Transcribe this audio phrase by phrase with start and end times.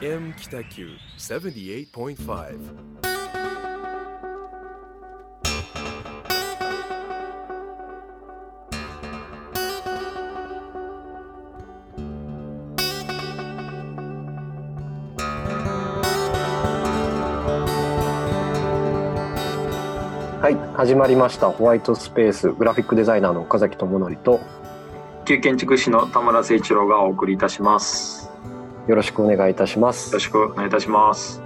[0.00, 2.34] FM 北九78.5
[20.40, 21.48] はい、始まりました。
[21.50, 24.40] ホワイトスペースグラフィックデザイナーの岡崎智則と
[25.24, 28.21] 旧建築士の田村誠一郎がお送りいたします。
[28.88, 30.18] よろしくお願いいたしまよすろ。
[30.18, 31.40] しくお願いいたします。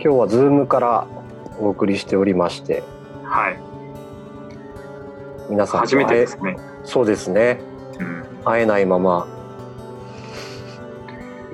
[0.00, 1.06] 今日はズームから
[1.58, 2.82] お送りしておりまして、
[3.22, 3.58] はい、
[5.50, 6.56] 皆さんと初めてで会すね。
[6.58, 7.60] えそうですね。
[8.00, 9.26] うん、会えないまま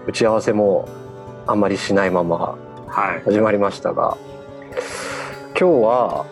[0.07, 0.89] 打ち合わせも
[1.47, 4.19] あんまりしないままはい、始まりましたが、
[5.59, 6.27] 今日は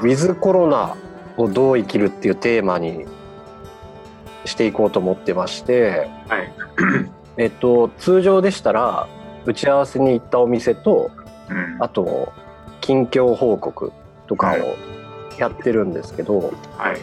[0.00, 0.96] ウィズコロナ
[1.36, 3.04] をどう生きるっていうテーマに
[4.44, 6.08] していこうと思ってまして。
[6.28, 6.52] はい、
[7.36, 9.06] えっと、通常でしたら
[9.46, 11.10] 打ち合わせに行ったお店と
[11.50, 12.32] うん、あと
[12.80, 13.92] 近況報告
[14.26, 14.76] とかを
[15.38, 16.98] やってるんですけど、はい、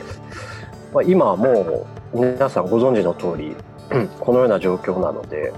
[0.94, 3.56] まあ、今はもう皆さんご存知の通り
[3.92, 5.54] うん このような状況なので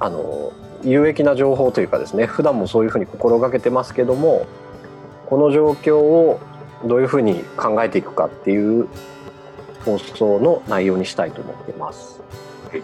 [0.00, 0.52] あの
[0.84, 4.46] 有益な情報というかですね普段もそういうふうに心がけてますけども
[5.26, 6.40] この状況を
[6.84, 8.88] どういうふうに考えていくかっていう
[9.88, 12.20] 放送の内容にしたいと思ってます。
[12.70, 12.82] はい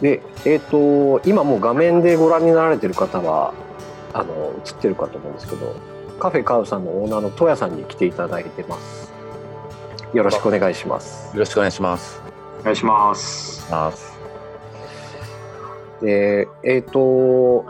[0.00, 3.54] で、えっ、と今もう画面でご覧になられてる方は
[4.12, 5.74] あの映ってるかと思うんですけど
[6.18, 9.12] カフェカウさんのオーナーの戸谷さんに来ていただいてます。
[10.14, 11.34] よろしくお願いします。
[11.34, 12.20] よろしくお願いします。
[12.60, 13.70] お願いします。
[13.70, 14.18] ます。
[16.02, 17.64] で、えっ、と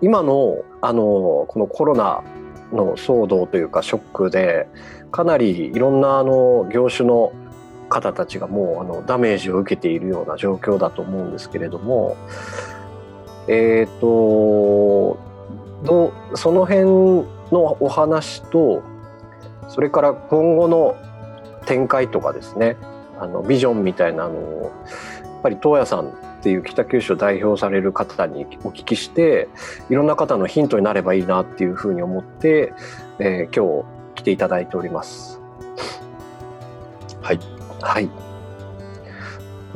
[0.00, 2.22] 今のあのこのコロナ
[2.72, 4.68] の騒動というかショックで
[5.10, 7.32] かなりいろんなあの業種の
[7.90, 12.16] 方たちがもうあのダメージを受けているような状況だと思うんですけれども、
[13.48, 15.18] えっ、と
[15.84, 16.84] どその辺
[17.52, 18.82] のお話と
[19.68, 20.96] それから今後の
[21.66, 22.76] 展開とかですね
[23.18, 24.72] あのビジョンみたいなのを
[25.22, 29.48] やっぱり東谷さんっていう北九州を代表される方にお聞きして
[29.90, 32.72] いろんな方のヒントになればいいなっていうふうに思って、
[33.18, 35.39] えー今日来ていただいております。
[37.80, 38.04] はい。
[38.04, 38.10] はい。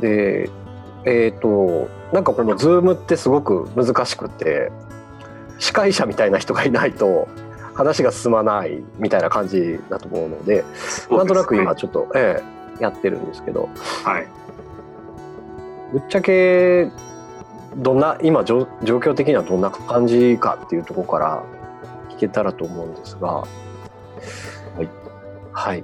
[0.01, 0.49] で、
[1.05, 4.71] えっ、となんかこのズームってすごく難しくて
[5.59, 7.27] 司会者みたいな人がいないと
[7.73, 10.63] 話が進まないみたいな感じだと思うので
[11.09, 13.69] なんとなく今ちょっと、ええやってるんですけど。
[14.03, 14.27] はい、
[15.91, 16.89] ぶっちゃけ
[17.77, 21.43] どんな今状状況的にはどんな感じかっていうところから
[22.09, 23.27] 聞けたらと思うんですが。
[23.31, 23.45] は
[24.79, 24.89] い。
[25.51, 25.83] はい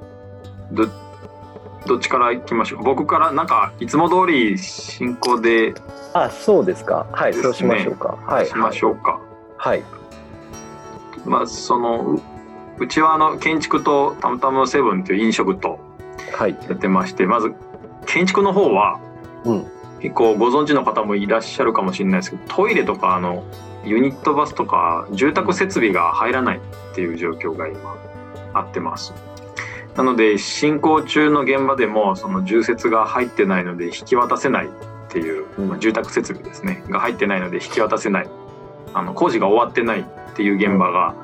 [1.85, 2.83] どどっちから行きましょう？
[2.83, 5.73] 僕からなんかいつも通り進行で
[6.13, 7.07] あそうですか。
[7.11, 8.17] はいそうしましょうか。
[8.25, 8.47] はい。
[8.47, 9.19] しましょうか。
[9.57, 9.83] はい。
[11.25, 12.21] まあそのう
[12.83, 15.79] うちはあの建築とたむたむセブンという飲食と
[16.37, 16.57] はい。
[16.69, 17.53] やってまして、まず
[18.05, 18.99] 建築の方は
[19.45, 19.67] うん。
[19.99, 23.43] 結構ご存知の方もいらっしゃるかもしれないですけどトイレとかあの
[23.85, 27.95] ユニットバスとか住宅設備が入らないっていう状況が今
[28.55, 29.13] あってます
[29.95, 34.69] なので進行中の現場でもその重設が入ってないので引き渡せないっ
[35.09, 35.69] ていう、うん。
[35.69, 36.83] まあ住宅設備ですね。
[36.89, 38.29] が入ってないので引き渡せない。
[38.93, 41.15] あの工事が終わってないっていう現場が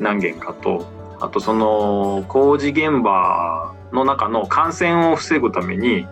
[0.00, 0.86] 何件かと
[1.20, 6.06] あとその工事現場の中の感染を防ぐために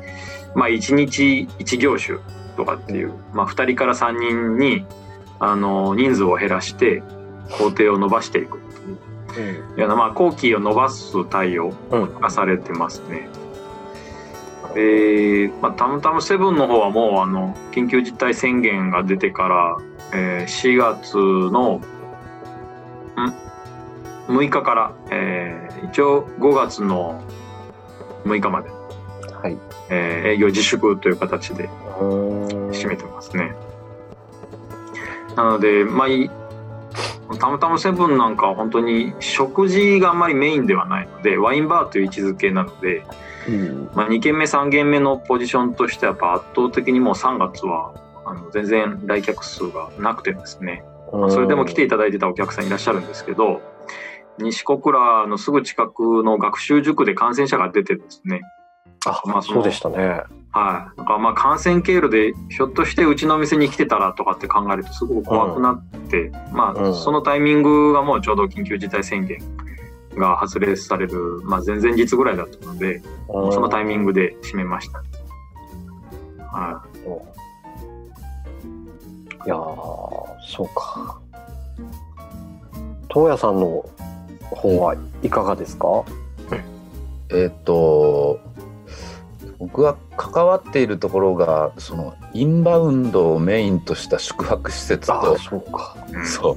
[0.54, 2.18] まあ、1日1業種
[2.56, 4.84] とかっていう、まあ、2人から3人に
[5.38, 7.02] あの人数を減らして
[7.56, 8.58] 工程を伸ばしていく
[9.76, 12.20] うような、まあ、工期を伸ばす対応うん。
[12.20, 13.28] がされてますね。
[14.74, 19.78] で、まあ、タムタムセブンの方はもうあの緊急事態宣言が出てから、
[20.12, 21.84] えー4月のん
[24.28, 27.22] ？6日から、えー一応5月の
[28.24, 28.68] 6日まで、
[29.32, 29.56] はい。
[29.90, 32.04] えー営業自粛という形でうー
[32.66, 32.70] ん。
[32.70, 33.54] 占めてますね。
[35.36, 36.28] なので、まあ、い
[37.36, 43.04] たむたむセブンなんかは本当に食事があんまりメインではないのでワインバーという位置づけなので、
[43.48, 43.90] うん。
[43.94, 47.94] まあ、2軒目3軒目のポジションとしてはやっぱ圧倒的にもう3月は
[48.24, 53.60] あの全然来客数がなくてですね、まあそれでも来ていただいてたお客さんいらっしゃるんですけど
[54.38, 58.42] 西小倉のすぐ近くの学習塾で感染者が出てですね
[59.06, 60.22] あ、まあそうでしたね。
[60.50, 66.90] はい、なんかまあ感染経路でひょっとしてうちのお店に来てたらとかって考えるとすごく怖くなって、まうん。
[66.90, 69.38] あそのタイミングがもうちょうど緊急事態宣言
[70.16, 74.98] が発令される、まあ、前々日ぐらいだったので、そのタイミングで閉めました。
[76.50, 77.48] はい。
[79.48, 79.58] やー
[80.46, 81.18] そうか。
[83.10, 83.88] 東野さんの
[84.50, 86.04] 方はいかがですか、
[87.30, 88.40] えっ、と
[89.58, 95.96] 僕は関わっているところがそのインバウンドをメインとした宿泊施設あとあそうか。
[96.24, 96.56] そう。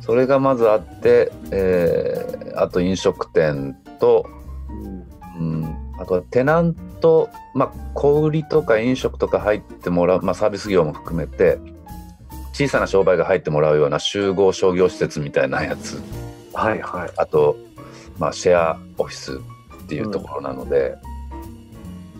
[0.00, 4.28] それがまずあって、えーあと飲食店と、
[5.38, 5.64] うん、
[6.00, 11.58] あとはテナント、まあ、小売りとか飲食とか入ってもらう、まあ、サービス業も含めて
[12.52, 16.00] 小さな商売が入ってもらうような集合商業施設みたいなやつ。
[16.54, 17.10] はいはい。
[17.18, 17.56] あと、
[18.18, 19.38] まあ、シェアオフィス
[19.84, 20.96] っていうところなので、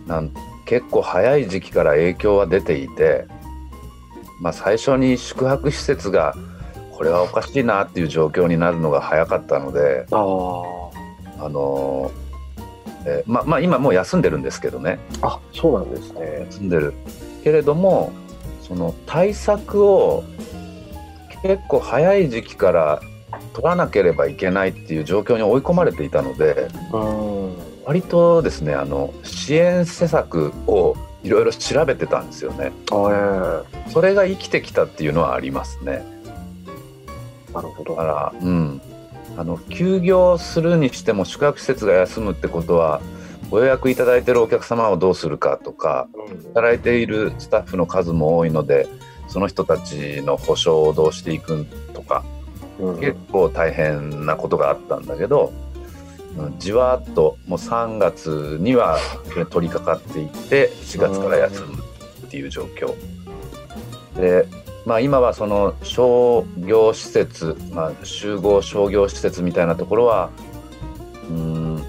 [0.07, 0.31] なん
[0.65, 3.25] 結構早い時期から影響は出ていて、
[4.41, 6.35] まあ、最初に宿泊施設が
[6.91, 10.15] これはおかしいなっていう状況になるのが早かったので、あ
[11.45, 12.27] あのー
[13.05, 14.99] えーままあ、今もう休んでるんですけどね。
[15.21, 16.47] ああそうなんですね。
[16.51, 16.93] 休んでる。
[17.43, 18.11] けれども
[18.61, 20.23] その対策を
[21.43, 23.01] 結構早い時期から
[23.53, 32.73] 取らなければいけないっていう状況に追い込まれていたのでうん割とですねあの支援施策をいろいろ調べてたんですよね。
[32.89, 36.03] それが生きてきたっていうのはありますね。
[37.49, 37.95] えなるほど。
[37.95, 38.81] だからうん。
[39.37, 43.01] あの休業するにしても宿泊施設が休むってことは
[43.51, 46.07] ご予約いただいてるお客様をどうするかとか
[46.55, 48.87] 働いているスタッフの数も多いので
[49.27, 52.25] その人たちの保証をどうしていくとか
[52.79, 52.99] うん。
[52.99, 55.66] 結構大変なことがあったんだけど、うん
[56.59, 58.99] じわーっともう3月には
[59.49, 61.83] 取り掛かっていって4月から休む
[62.25, 62.93] っていう状況。
[64.19, 64.47] で、
[64.85, 70.29] まあ、今はその商業施設、まあ、集合商業施設みたいなところは
[71.29, 71.83] うん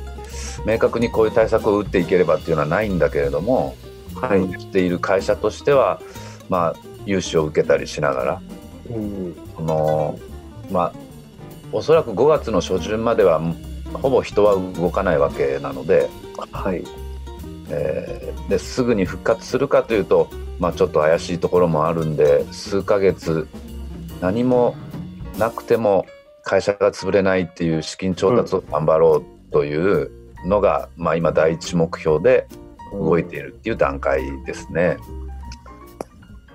[0.67, 3.77] 明確にこういう対策を打っていければっていうのはないんだけれども、
[4.15, 4.51] はい。
[4.51, 6.01] やっている会社としては、
[6.49, 8.43] まあ、融資を受けたりしながら
[8.91, 9.37] うん。
[9.56, 10.19] その
[10.71, 10.93] まあ
[11.73, 13.41] おそらく5月の初旬までは
[13.94, 16.08] ほぼ人は動かないわけなので,、
[16.52, 16.85] はい
[17.70, 23.46] えーですぐに復活するかというと、まあ、ちょっと怪しいところもあるんで数ヶ月
[24.20, 24.75] 何も
[25.38, 26.06] なくても
[26.43, 29.17] 会社が潰れないっていう資金調達を頑張ろ
[29.49, 30.11] うという
[30.46, 32.49] のが、まあ、今第一目標で
[32.93, 34.96] 動いているっていう段階ですね。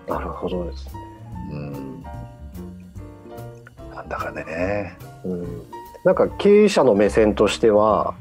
[0.07, 0.93] なるほどですね
[1.51, 2.03] うん
[3.93, 4.97] なんだかね。
[5.23, 5.63] うん
[6.03, 8.13] なんか経営者の目線としては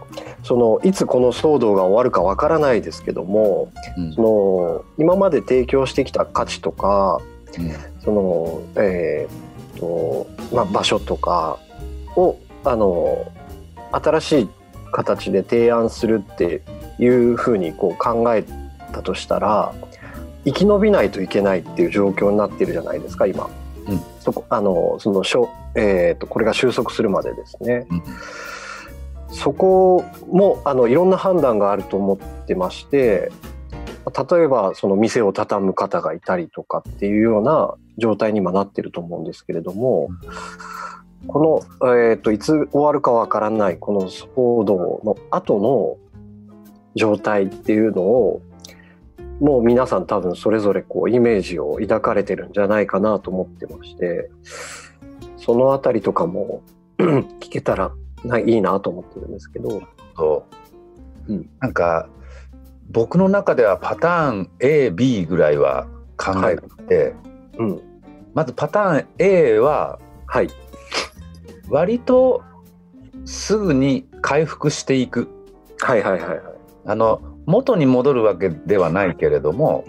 [0.45, 7.21] そのいつこの騒動が終わるかわからないですけどもうんその今まで提供してきた価値とか
[7.59, 11.59] うんその、えーとまあ、場所とか
[12.17, 13.33] をあの
[13.93, 14.49] 新しい
[14.93, 16.63] 形で提案するって
[16.99, 18.45] いうふうにこう考え
[18.93, 19.75] たとしたら
[20.45, 23.49] 生き延びないといけないっていう状況になってるじゃないですか今。
[24.27, 27.87] うんそこあのそのしょ、えー、とこれが収束するまでですね。
[27.91, 28.03] うん
[29.33, 33.33] そこもあのいろんな判断があると思ってまして
[34.31, 40.11] 例えばその店を畳む方がいたりとかっていうような状態に今なってると思うんですけれども、
[41.29, 45.97] この、えー、といつ終わるかわからないこの騒動の後の
[46.95, 48.43] 状態っていうのを
[49.43, 54.31] もう皆さん多分それぞれこうイメージを抱かれてるんじゃないかなと思ってまして
[55.37, 56.63] そのあたりとかも
[56.97, 57.93] 聞けたら
[58.25, 59.83] ないいなと思ってるんですけど。
[60.17, 60.47] と、
[61.29, 62.09] うんなんか
[62.91, 67.15] 僕の中ではパターン AB ぐらいは考えていて、
[67.59, 67.81] うん、
[68.35, 70.49] まずパターン A ははい、
[71.69, 72.43] 割と
[73.25, 75.29] すぐに回復していく
[75.81, 76.41] はいはいはいはい。
[76.87, 79.85] あの元に戻るわけではないけれども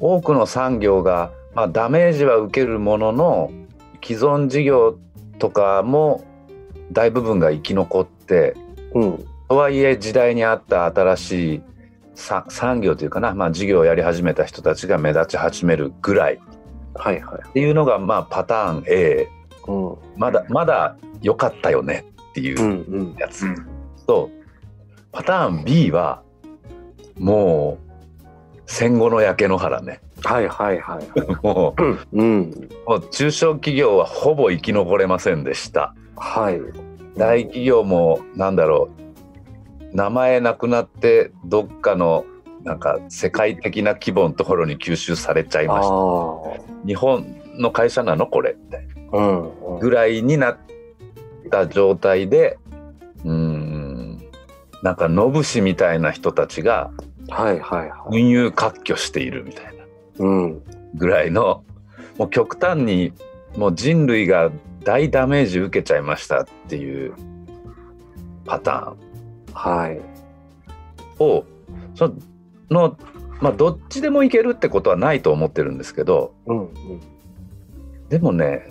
[0.00, 3.52] 多くの産業が、まあ、ダメージは受けるものの
[4.02, 4.98] 既存事業
[5.38, 6.24] とかも
[6.92, 8.56] 大部分が生き残って
[8.94, 11.62] うん、とはいえ時代に合った新しい
[12.14, 16.34] さ産業というかな、まあ、事業をやり始めた人たちが目立ち始めるぐらい。
[16.34, 16.38] っ
[16.94, 17.52] はいはい。
[17.52, 19.28] ていうのがまあパターン A
[19.68, 23.66] うん、まだまだ良かったよねっていうやつ、うん
[24.06, 24.30] と
[25.12, 26.22] パターン B は
[27.20, 27.90] もう
[28.64, 30.00] 戦後の焼け野原ね。
[30.24, 31.44] はいはいはいはい。
[31.44, 31.74] も
[32.12, 35.94] うん、うもう中小企業はほぼ生き残れませんでした。
[36.16, 36.60] はい。
[37.18, 38.88] 大企業もなんだろ
[39.92, 42.24] う名前なくなってどっかの
[42.64, 45.94] なんか世界的な規模のところに吸収されちゃいました。
[45.94, 47.26] あ日本
[47.58, 50.58] の会社なのこれみたいなぐらいになっ
[51.50, 52.58] た状態で
[53.24, 54.22] うーん
[54.82, 56.90] なんか野武みたいな人たちが
[57.30, 58.22] はいはいはい。
[58.22, 59.84] 運輸割拠しているみたいな
[60.18, 60.62] うん、
[60.94, 61.64] ぐらいの
[62.18, 63.12] もう極端に
[63.56, 64.50] もう人類が
[64.84, 67.14] 大ダメージ受けちゃいましたっていう
[68.44, 68.94] パタ
[69.54, 70.00] はい。
[71.18, 71.44] ーンを
[71.94, 72.12] そ
[72.70, 72.96] の
[73.40, 77.00] まあどっちでもいけるってことはないと思ってるんですけどうんうん。
[78.08, 78.68] でもね、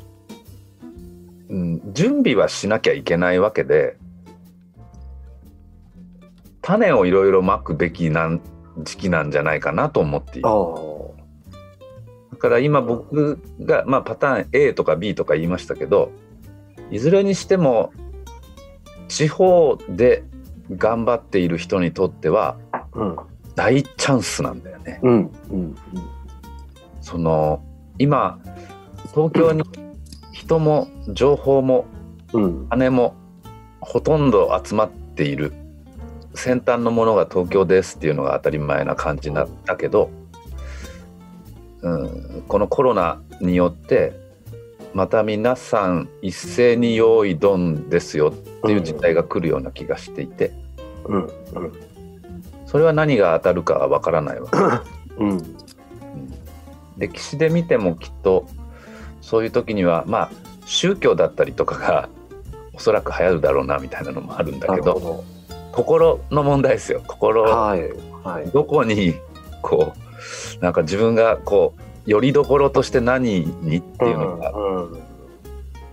[1.49, 3.97] うん、準備はしなきゃいけないわけで
[6.69, 8.41] 種をいろいろまくべきなん
[8.77, 10.49] 時期なんじゃないかなと思っている。
[12.31, 16.11] だから今僕が、まあ、パターン A とか B とか言いましたけど
[16.91, 17.91] いずれにしても
[19.07, 20.23] 地方で
[20.77, 22.59] 頑張っている人にとっては
[22.93, 23.17] うん。
[23.55, 24.99] 大チャンスなんだよね。
[25.01, 25.31] うん。
[25.49, 25.75] うん。
[27.01, 27.63] その
[27.97, 28.39] 今
[29.15, 29.63] 東京に
[30.31, 31.87] 人も情報も
[32.31, 32.67] うん。
[32.69, 33.15] 金も
[33.81, 35.51] ほとんど集まっている
[36.35, 40.09] 先端のものが東京ですっていうのが当たり前な感じなんだけど、
[41.81, 44.13] うん、このコロナによって
[44.93, 50.51] また皆さん一斉に用意ドンですよっていう事態が来るような気がしていて
[51.05, 51.23] うん。
[51.23, 51.31] うん。
[52.65, 54.57] それは何が当たるかはわからないわけ
[55.23, 55.55] うん。
[56.97, 58.47] 歴史で見てもきっと
[59.21, 60.31] そういう時にはまあ
[60.65, 62.09] 宗教だったりとかが
[62.73, 65.23] おそらく流行るだろうなみたいなのもあるんだけど
[65.83, 67.51] 心の問題ですよ心ど。
[67.51, 67.81] はい。
[68.23, 68.47] はい。
[68.51, 69.13] どこに
[69.61, 69.93] こ
[70.59, 71.73] うなんか自分がこ
[72.05, 74.99] うよりどころとして何にっていうのが、うん。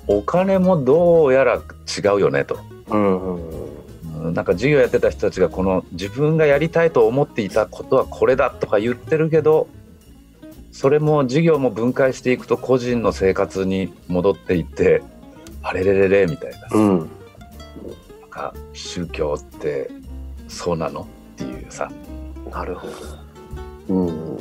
[0.08, 1.60] お金もどうやら違
[2.16, 3.22] うよねと、うん。
[3.22, 3.50] うん。
[3.50, 3.76] うん
[4.34, 9.68] なんか授業やってた人たちがこの自分がやりたいと思っていたことはこれだとか言ってるけど
[10.72, 15.02] それも授業も分解していくと個人の生活に戻っていって
[15.62, 17.10] あれれれれみたいな、うん。
[18.36, 19.90] か宗教って
[20.48, 21.02] そうなの？
[21.02, 21.90] っていうさ
[22.50, 22.86] なるほ
[23.88, 23.94] ど。
[23.94, 24.36] うん。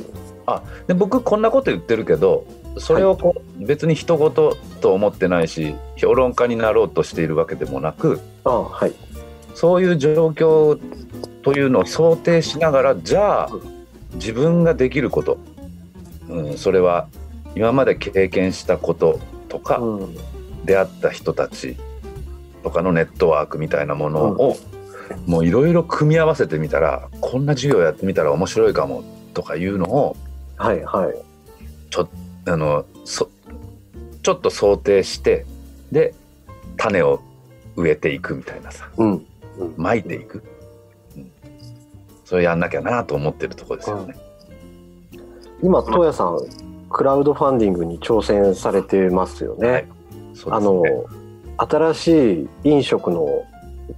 [0.86, 2.46] で僕こんなこと言ってるけど
[2.78, 8.92] それをこう、別に人事と思ってないし評論家になろうとしているわけでもなくあはい。
[9.54, 10.78] そういう状況
[11.42, 13.50] というのを想定しながらじゃあ
[14.14, 15.38] 自分ができること、
[16.28, 17.08] うん、それは
[17.54, 20.16] 今まで経験したこととか、うん。
[20.64, 21.76] 出会った人たち
[22.66, 24.56] とかのネットワークみたいなものを、
[25.24, 29.04] もういろいろ組み合わせてみたらこんな授業やってみたら面白いかも
[29.34, 30.16] とかいうのを
[30.56, 30.82] はい。
[30.82, 31.14] はい。
[32.48, 33.30] あのそ
[34.24, 35.46] ちょっと想定して
[35.92, 36.12] で
[36.76, 37.20] 種を
[37.76, 39.26] 植えていくみたいなさうん。
[39.76, 40.42] まいていく、
[41.16, 41.30] うん
[42.24, 44.16] それやんなきゃなと思ってるところですよね。
[45.62, 46.40] 今、東谷さん、
[46.90, 49.68] クラウドファンディングに挑戦されてますよね。
[49.68, 49.88] はい
[50.36, 51.04] そうあですねの、
[51.58, 53.44] 新しい飲食の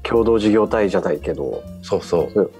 [0.03, 2.51] 共同事業体じゃないけど、そうそう、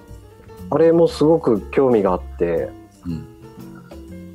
[0.69, 2.69] あれもすごく興味があって、
[3.05, 3.25] うん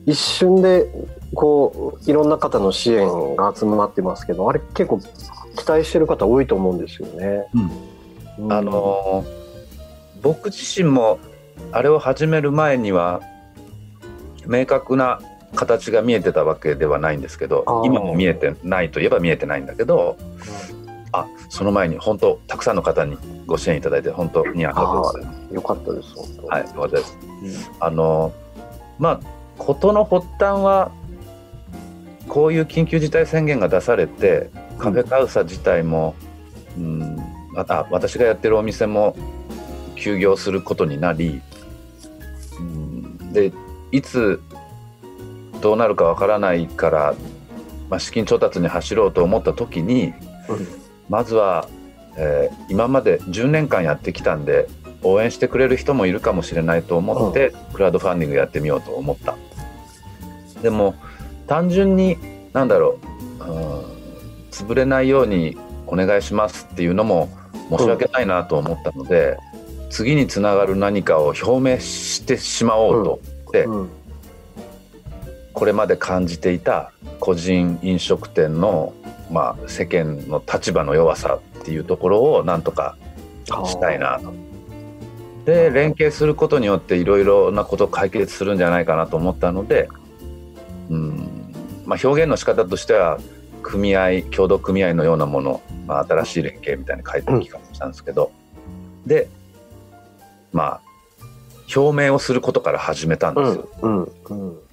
[0.06, 0.86] 一瞬で
[1.34, 5.00] こういろんな方の支援が集まってますけどあれ結構
[5.56, 7.46] 期待してる方多いと思うんですよね。
[8.38, 8.52] うん。
[8.52, 9.44] あのー
[10.24, 11.18] 僕自身も
[11.70, 13.20] あれを始める前には
[14.46, 15.20] 明確な
[15.54, 20.16] 形が見えてたわけではないんですけど今も見えてないといえば見えてないんだけど
[21.12, 25.54] あその前に本当たくさんの方にご支援いただいて本当にありがとうございます。
[25.54, 26.46] よかったです本当。
[26.48, 27.70] はい、よかったです。
[27.78, 28.32] あの
[28.98, 29.20] まあ
[29.58, 30.90] 事の発端は
[32.28, 36.16] こういう緊急事態宣言が出されてカフェカウサ自体も、
[36.76, 37.16] うん、
[37.56, 39.16] ああ私がやってるお店も
[39.94, 41.40] 休業することになり、
[42.58, 43.52] うん、で
[43.92, 44.42] いつ
[45.64, 47.14] どうなるかわからないから、
[47.88, 50.12] まあ、資金調達に走ろうと思った時に
[51.08, 51.68] まずは、
[52.18, 54.68] えー今まで10年間やってきたんで
[55.02, 59.36] 応援してくれる人もいるかもしれないと思って、クラウドファンディングやってみようと思った。
[60.62, 60.94] でも
[61.46, 62.16] 単純に
[62.52, 62.98] なんだろ
[63.40, 63.84] う、うん、
[64.50, 65.56] 潰れないように
[65.86, 67.28] お願いしますっていうのも
[67.70, 69.38] 申し訳ないなと思ったので、
[69.90, 73.20] 次につながる何かを表明してしまおうと、
[73.52, 73.90] でうん
[75.54, 78.92] これまで感じていた個人飲食店の、
[79.30, 82.96] まあ、世間の立場の弱さっていうところをなんとか
[83.46, 84.32] したいなと。
[85.46, 89.88] で連携することによっていろいろなことを解決するんじゃないかなと思ったので、
[90.90, 91.52] うん
[91.86, 93.18] まあ、表現の仕方としては
[93.62, 98.32] 組合協同組合のようなもの、まあ、新しい連携みたいに書いてきたんですけど、
[99.06, 99.28] で
[100.52, 100.80] まあ
[101.74, 103.68] 表明をすることから始めたんうですよ。
[103.82, 104.63] んうんうん。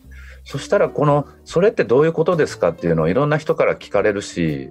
[0.44, 4.70] そしたらこの「それってどういうことですか?」っていうのをいろんな人から聞かれるし、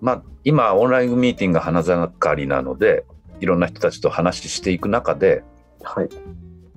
[0.00, 3.04] まあ、今オンラインミーティングが花盛りなので
[3.40, 5.42] いろんな人たちと話していく中で
[5.82, 6.08] はい。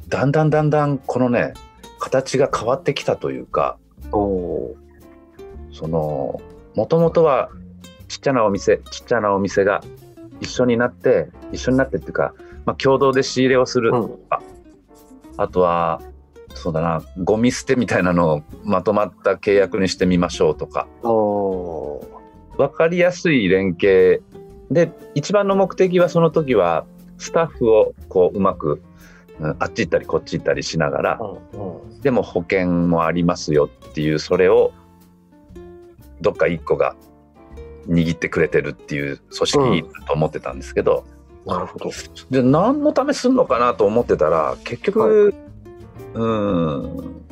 [0.08, 1.54] だんだんだんだんこのね
[2.00, 3.78] 形が変わってきたというか
[4.12, 6.42] その
[6.76, 7.50] もともとは
[8.08, 9.82] ちっちゃなお店ちっちゃなお店が
[10.42, 12.34] 一緒になって一緒になってっていうか、
[12.66, 14.20] まあ、共同で仕入れをする、うん
[15.36, 16.00] あとは
[16.53, 20.88] そうだなゴミ捨てみたいなのをまとまった契約にしてみましょうとか。
[22.57, 24.24] 分かりやすい連携。
[24.72, 26.86] で一番の目的はその時は
[27.17, 28.81] スタッフをこううまく、
[29.39, 32.01] うんあっち行ったりこっち行ったりしながらうんうん。
[32.01, 34.72] でも保険もありますよっていうそれを
[36.22, 36.95] どっか一個が
[37.88, 41.05] 握ってくれてるっていう組織だと思ってたんですけど、
[41.45, 41.91] なるほど。
[42.29, 45.33] で何のためすんのかなと思ってたら結局、
[46.13, 47.24] うん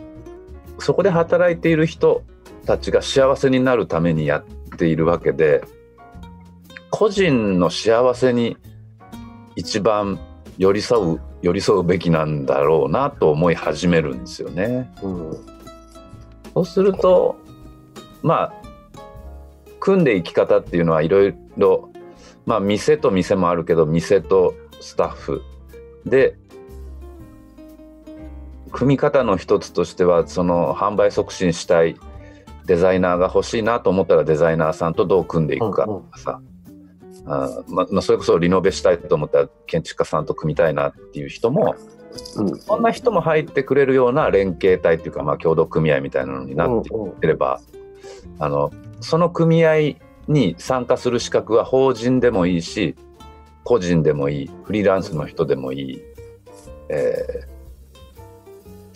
[0.79, 2.23] そこで働いている人
[2.65, 4.43] たちが幸せになるためにやっ
[4.77, 5.63] ているわけで
[6.89, 8.57] 個人の幸せに
[9.55, 10.19] 一番
[10.57, 14.91] 寄り添う寄り添うべきなんだろうなと思い始めるんですよね。
[15.01, 15.31] うん
[16.53, 17.37] そうすると
[18.21, 18.53] まあ
[19.79, 21.89] 組んでいき方っていうのはいろいろ
[22.45, 25.41] まあ店と店もあるけど店とスタッフ
[26.05, 26.35] で
[28.71, 31.95] 組み方の一つとしてはその販売促進したい
[32.65, 36.41] デザイナーが欲しいなと思ったらデザイナーさんとどう組んでいくかとかさ、
[37.25, 41.75] あーままあ、それこそリノベしたいと思ったら建築家さんと組みたいなっていう人も
[42.35, 42.59] うん。
[42.59, 47.17] そんな人も入ってくれるような連携体っていうか、まあ、協同組合みたいなのになってうんうん。
[47.17, 47.61] いれば、
[48.39, 49.95] あのその組合
[50.27, 52.95] に参加する資格は法人でもいいし
[53.63, 56.01] 個人でもいいフリーランスの人でもいい、
[56.89, 57.50] えー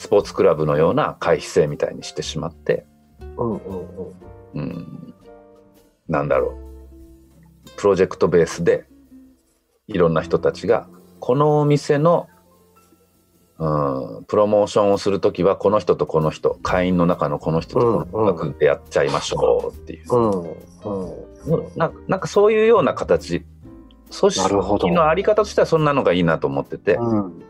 [0.06, 2.86] スポーツクラブのような回避制みたいにしてしまって、
[3.38, 3.60] うんうん
[4.54, 4.62] うん。
[4.62, 5.14] うん、
[6.08, 6.56] なんだろ
[7.66, 7.70] う。
[7.76, 8.86] プロジェクトベースで
[9.88, 10.88] いろんな人たちが
[11.20, 12.28] このお店の、
[13.58, 21.68] うん、プロモーションをする時はこの人とこの人会員の中のこの人とこの人でやっちゃいましょうっていう、うんうん。
[21.76, 23.44] ななんかそういうような形。
[24.18, 27.44] 組織のあり方としてはそんなのがいいなと思ってて、うん。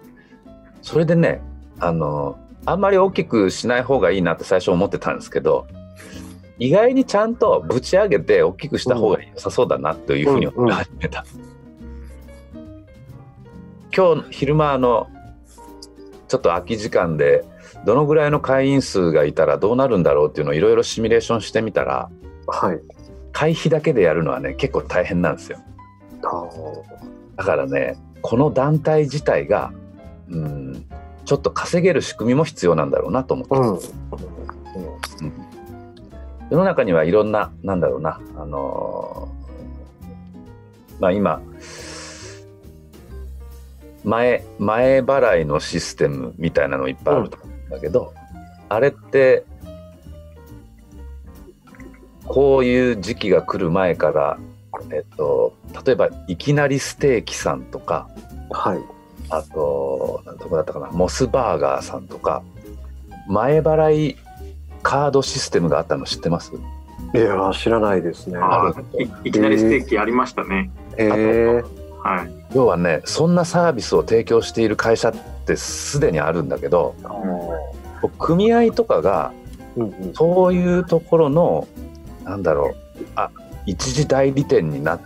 [0.82, 1.42] それでね
[1.80, 5.68] あのあんまり大きくしない方がいいなって最初思ってたんですけど
[6.58, 11.26] 意外にちゃんとぶち上げて大きくした方が良さそうだなというふうに思い始めた。
[13.96, 15.08] 今日昼間あの
[16.28, 17.46] ちょっと空き時間で
[17.86, 22.10] どのぐらいの会員数がいたらどうなるんだろうっていうのをいろいろシミュレーションしてみたら
[22.48, 22.80] はい。
[23.32, 25.60] 会費だけでやるのはね結構大変なんですよ。
[27.36, 29.72] だからねこの団体自体が
[30.30, 30.86] うん
[31.26, 35.34] ちょっと稼げる仕組みも必要なんだろうなと思って、うん。
[36.52, 38.20] 世の中にはいろんななんだろうな。
[38.38, 39.36] あのー
[41.00, 41.42] まあ今
[44.04, 48.14] 前前払いのシステムみたいなのいっぱいあると思うんだけど、
[48.70, 49.46] あれって
[52.26, 54.38] こういう時期が来る前から、
[54.92, 58.08] えっと、例えばいきなりステーキさんとか
[58.52, 58.95] はい。
[59.30, 62.44] あと、なんどこだったかな、モスバーガーさんとか、
[63.28, 64.18] 前払い
[64.84, 66.54] カードシステムがあったの知ってます？
[67.14, 68.38] いやー知らないですね。
[68.38, 70.70] あるーいいきなりステーキありましたね。
[70.98, 71.64] えー、
[72.04, 72.30] はい。
[72.54, 75.14] 要はね、そんなサービスを提供している会社っ
[75.46, 76.96] てすでにあるんだけど、
[78.20, 79.32] 組合とかが
[79.76, 81.68] うんうんそういうところの、
[82.24, 82.76] なんだろう、
[83.16, 83.30] あ
[83.66, 85.00] 一時代理店になっ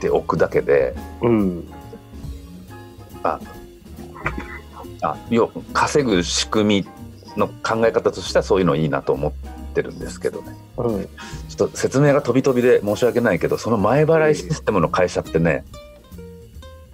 [0.00, 1.68] ておくだけで、うん
[3.22, 6.88] あ要稼ぐ仕組み
[7.36, 9.32] の考え方としてはそういうのいいなと思っ
[9.74, 10.56] てるんですけどね。
[10.76, 11.08] うん
[11.48, 15.64] ちょっと説明が飛び飛びで申し訳ないけどその前払いシステムの会社ってね、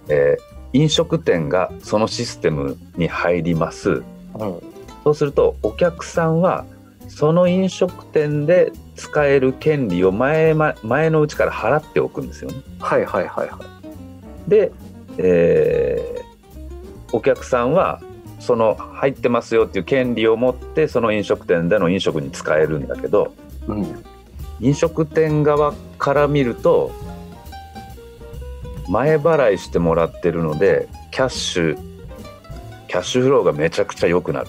[0.09, 4.03] えー飲食店がそのシステムに入りますうん
[5.05, 6.65] そうするとお客さんは
[7.07, 12.57] その飲食店で使える権利を前ま前のうちから払っておくんですよね。
[12.79, 13.59] はいはいはいは
[14.47, 14.49] い。
[14.49, 14.71] で、
[15.17, 16.25] えー
[17.11, 18.01] お客さんは
[18.39, 23.33] その入ってますよっていう権利を持ってその飲食店での飲食に使えるんだけど
[23.67, 24.03] うん
[24.59, 26.91] 飲食店側から見ると
[28.89, 31.77] 前払いしてもらってるのでキャッシュ
[32.87, 34.47] キャッシュフローがめちゃくちゃ良くなる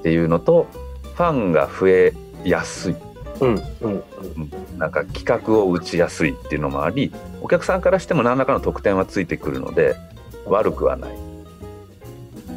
[0.00, 0.66] っていうのと
[1.02, 2.12] ファンが増え
[2.44, 2.96] やすい。
[3.42, 9.96] うんうんうんなんか企画を打ちやすいっていうのもありお客さんからしても何らかの特典はついてくるので
[10.46, 11.16] 悪くはない。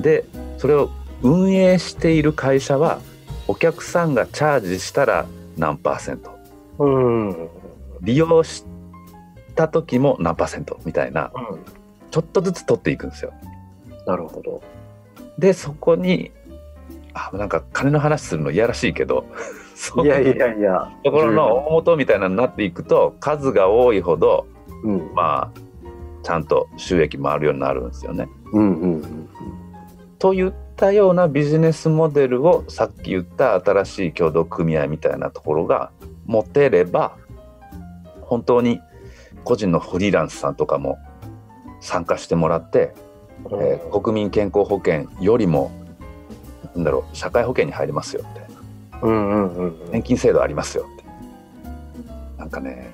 [0.02, 0.26] で
[0.58, 0.90] それを
[1.22, 3.00] 運営している会社は
[3.48, 5.26] お客さんがチャージしたら
[5.58, 6.38] 何パーセント
[6.80, 7.50] うんうん
[8.02, 8.66] 利用し
[9.56, 11.32] た時も何パーセントみたいな
[12.12, 13.34] ちょっとずつ取っていくんですよ。
[14.06, 14.62] なるほど。
[15.38, 16.32] でそこに
[17.14, 19.26] あなんか金の話するのいやらしいけど
[20.04, 20.92] いやいやいや。
[21.04, 24.48] ところの大元みたいなのになっていくと数が多いほど
[24.84, 25.12] うん。
[25.14, 25.60] まあ
[26.24, 28.28] ちゃんと収益回るようになるんですよね。
[28.52, 29.30] うんうんうん。
[30.18, 35.92] といったようなビジネスモデルをさっき言った新しい協同組合みたいなところが
[36.26, 37.18] 持てれば
[38.22, 38.82] 本当に
[39.44, 40.98] 個人のフリーランスさんとかも
[41.80, 42.94] 参加してもらって、
[43.52, 45.72] えー国民健康保険よりも
[46.76, 48.45] なんだろう社会保険に入りますよって
[49.02, 49.92] うんうんうんうん。
[49.92, 51.04] 年金制度ありますよって
[52.38, 52.92] なんかね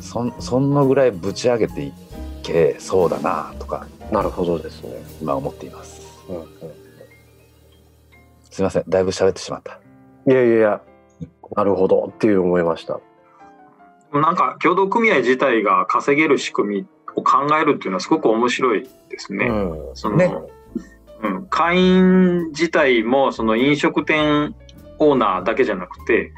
[0.00, 1.92] そんそんのぐらいぶち上げてい
[2.42, 4.90] けそうだなとかなるほどですね。
[5.20, 6.46] 今思っていますうんうん。
[8.50, 9.78] すいませんだいぶ喋ってしまった
[10.26, 10.80] いやいやいや。
[11.54, 12.98] なるほどっていう思いました。
[14.12, 19.46] なんか協同組合自体が稼げる仕組みを考えるっていうのはすごく面白いですね。
[19.46, 19.90] うん。
[19.94, 20.34] そのね
[21.22, 24.56] うん、会員自体もその飲食店
[25.10, 26.32] オーナーだけじゃなくて、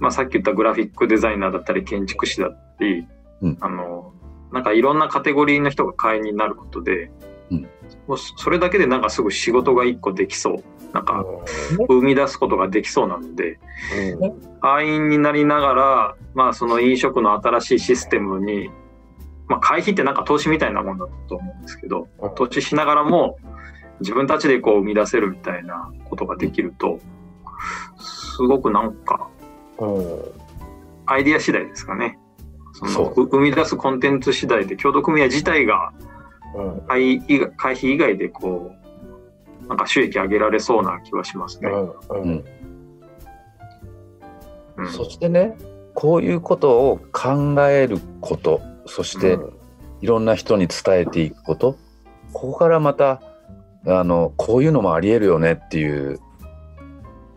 [0.00, 3.06] まあ、さっき言ったグラフィックデザイナーだったり建築士だったり、
[3.42, 3.58] うん。
[3.60, 4.12] あの
[4.52, 7.10] なんかいろんなカテゴリーの人が会員になることで、
[7.50, 7.62] うん。
[8.08, 10.64] もうそそれだけでなんかすぐ仕事が一個できそう。
[10.92, 11.24] なんか
[11.88, 13.58] 生み出すことができそうなので
[14.20, 14.40] うん。
[14.60, 18.70] 会員になりながら、まあ、その飲食の新しいシステムに、
[19.46, 22.34] まあ、会費ってなんか投資みたいなもんだと思うんですけどうん。
[22.34, 23.36] 投資しながらも
[24.00, 26.98] 自分たちでこう生み出せるみたいなことができると
[28.36, 29.28] すごくなんか
[29.78, 30.40] うん
[31.06, 32.18] アイディア次第ですかね。
[32.72, 35.92] その生み出すコンテンツ次第で協同組合自体が
[36.54, 36.80] うん。
[36.86, 37.20] 会
[37.56, 38.72] 会費以外でこ
[39.64, 41.70] うなんか収益上げられそうな気はしますね。
[41.70, 42.44] うんうん。
[44.76, 44.88] うん。
[44.88, 45.56] そしてね
[45.94, 49.38] こういうことを考えることそして
[50.00, 51.76] いろんな人に伝えていくこと
[52.32, 53.20] ここからまた
[53.86, 56.20] あのこういうのもありえるよねっていう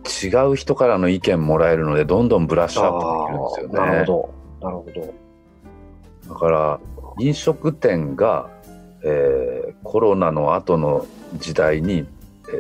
[0.06, 3.92] 違う人からの意見もらえるのでどんどんブラッシュアップできるんですよね。
[3.92, 4.68] なるほど。
[4.68, 4.86] なるほ
[6.28, 6.34] ど。
[6.34, 6.80] だから
[7.20, 8.50] 飲食店が、
[9.04, 12.06] えーコロナの後の時代に、
[12.50, 12.52] え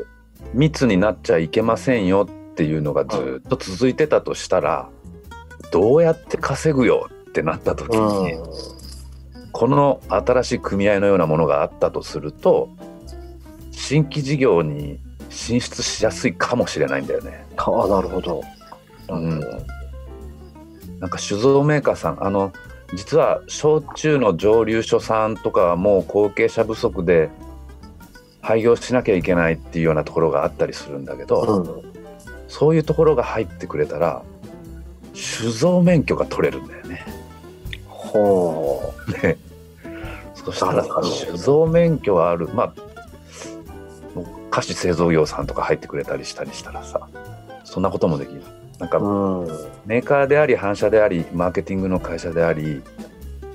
[0.00, 0.12] ー
[0.54, 4.90] 密になっちゃいけませんよっていうのがずっと続いてたとしたら、
[5.72, 8.34] どうやって稼ぐよってなった時に、
[9.52, 12.70] この新しい組合のようなものがあったとすると
[13.70, 14.98] 新規事業に
[15.32, 17.44] 進出しやすいかもしれないんだよね。
[17.56, 18.42] ああ、なるほど。
[19.08, 19.82] なるほど。
[21.00, 22.52] なんか酒造メーカーさんあの
[22.94, 27.28] 実は焼酎の蒸留所さんとかはもう後継者不足で
[28.40, 31.92] 廃業しなきゃいけないっていうようなところがあったりするんだけど、うん。
[32.46, 34.22] そういうところが入ってくれたら
[35.14, 37.04] 酒造免許が取れるんだよね。
[37.88, 38.92] ほ
[39.22, 39.38] ね
[40.34, 42.91] そしたら酒造免許があるまあ
[44.52, 47.08] 菓子製造業さんとか入ってくれたりしたりしたらさ
[47.64, 48.42] そんなこともできる。
[48.78, 49.02] なんかう。
[49.02, 49.46] うん。
[49.86, 52.82] メーカーであり反社でありマーケティングの会社であり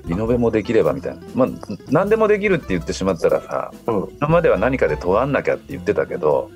[0.06, 1.48] リノベもできればみたいなまあ
[1.88, 4.08] 何でもできるって言ってしまったらさうん。
[4.18, 6.50] 今までは何かで尖んなきゃって言ってたけど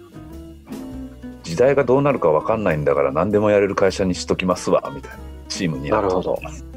[1.45, 6.72] 時代がどうなるか分かんないんだから何でもやれる会社にしときますわみたいなチームになっとき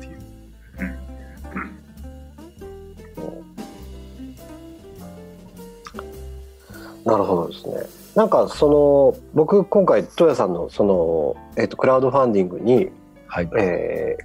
[7.06, 7.76] なるほどですね。
[8.15, 12.89] なんかその僕今回トヤさんのそのえっ、とクラウドファンディングに
[13.28, 14.18] はいえ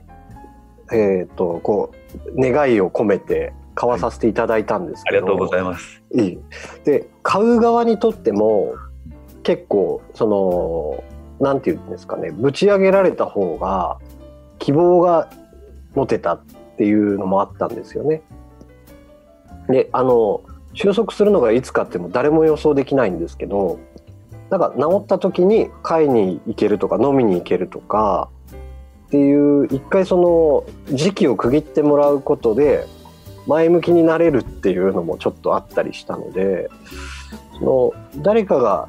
[0.89, 1.93] ーえっ、とこ
[2.35, 6.39] う願いを込めて買わさせていただいたんですけど、ありがとうございますいい
[6.85, 8.75] で買う側にとっても
[9.43, 11.05] 結構その
[11.41, 13.99] なんていうんですかねぶち上げられた方が
[14.59, 15.31] 希望が
[15.95, 16.41] 持てたっ
[16.79, 18.23] ていうのもあったんですよね。
[19.69, 20.43] であの
[20.81, 23.79] 収束するのがいつかっても誰も予想できないんですけど
[24.49, 28.31] なんか治った時に会に行けるとか飲みに行けるとか
[29.09, 32.87] っていう一回その時期を区切ってもらうことで
[33.47, 36.71] 前向きになれるっていうのもちょっとあったりしたので
[37.59, 38.89] その誰かが、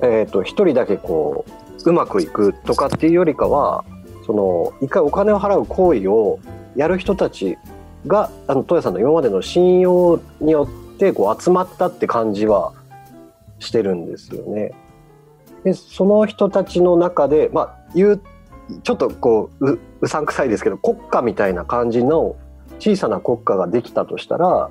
[0.00, 1.44] えー、と一人だけこ
[1.84, 3.84] ううまくいくとかっていうよりかは
[4.24, 6.40] その一回お金を払う行為を
[6.76, 7.58] やる人たち
[8.06, 12.72] があのトヤさんの今までの信用によってってこう集まったって感じは
[13.58, 14.72] してるんですよね。
[15.62, 18.22] でその人たちの中でまあ言う
[18.82, 22.36] ちょっとこうううさんくさいですけど国家みたいな感じの
[22.78, 24.70] 小さな国家ができたとしたら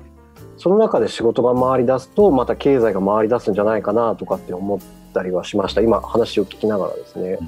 [0.58, 4.80] その中で仕事が回り出すとまた経済が回り出すんじゃないかなとかって思っ
[5.12, 7.38] たりはしました今話を聞きながらですね。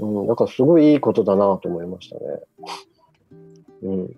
[0.00, 2.22] うん、うん、だからすごいいいことだなと思いましたね。
[3.82, 4.16] うん、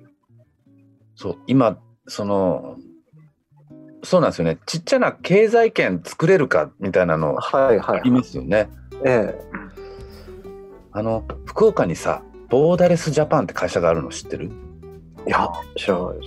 [1.16, 2.76] そう今その
[4.02, 4.58] そうなんですよね。
[4.66, 8.68] ちっちゃな経済圏作れるかみたいなのはいはいありますよね。
[9.04, 9.40] ええ。
[10.92, 14.50] あの福岡にさボーダレスジャパンって会社があるの知ってる？
[15.26, 16.26] いや知らないで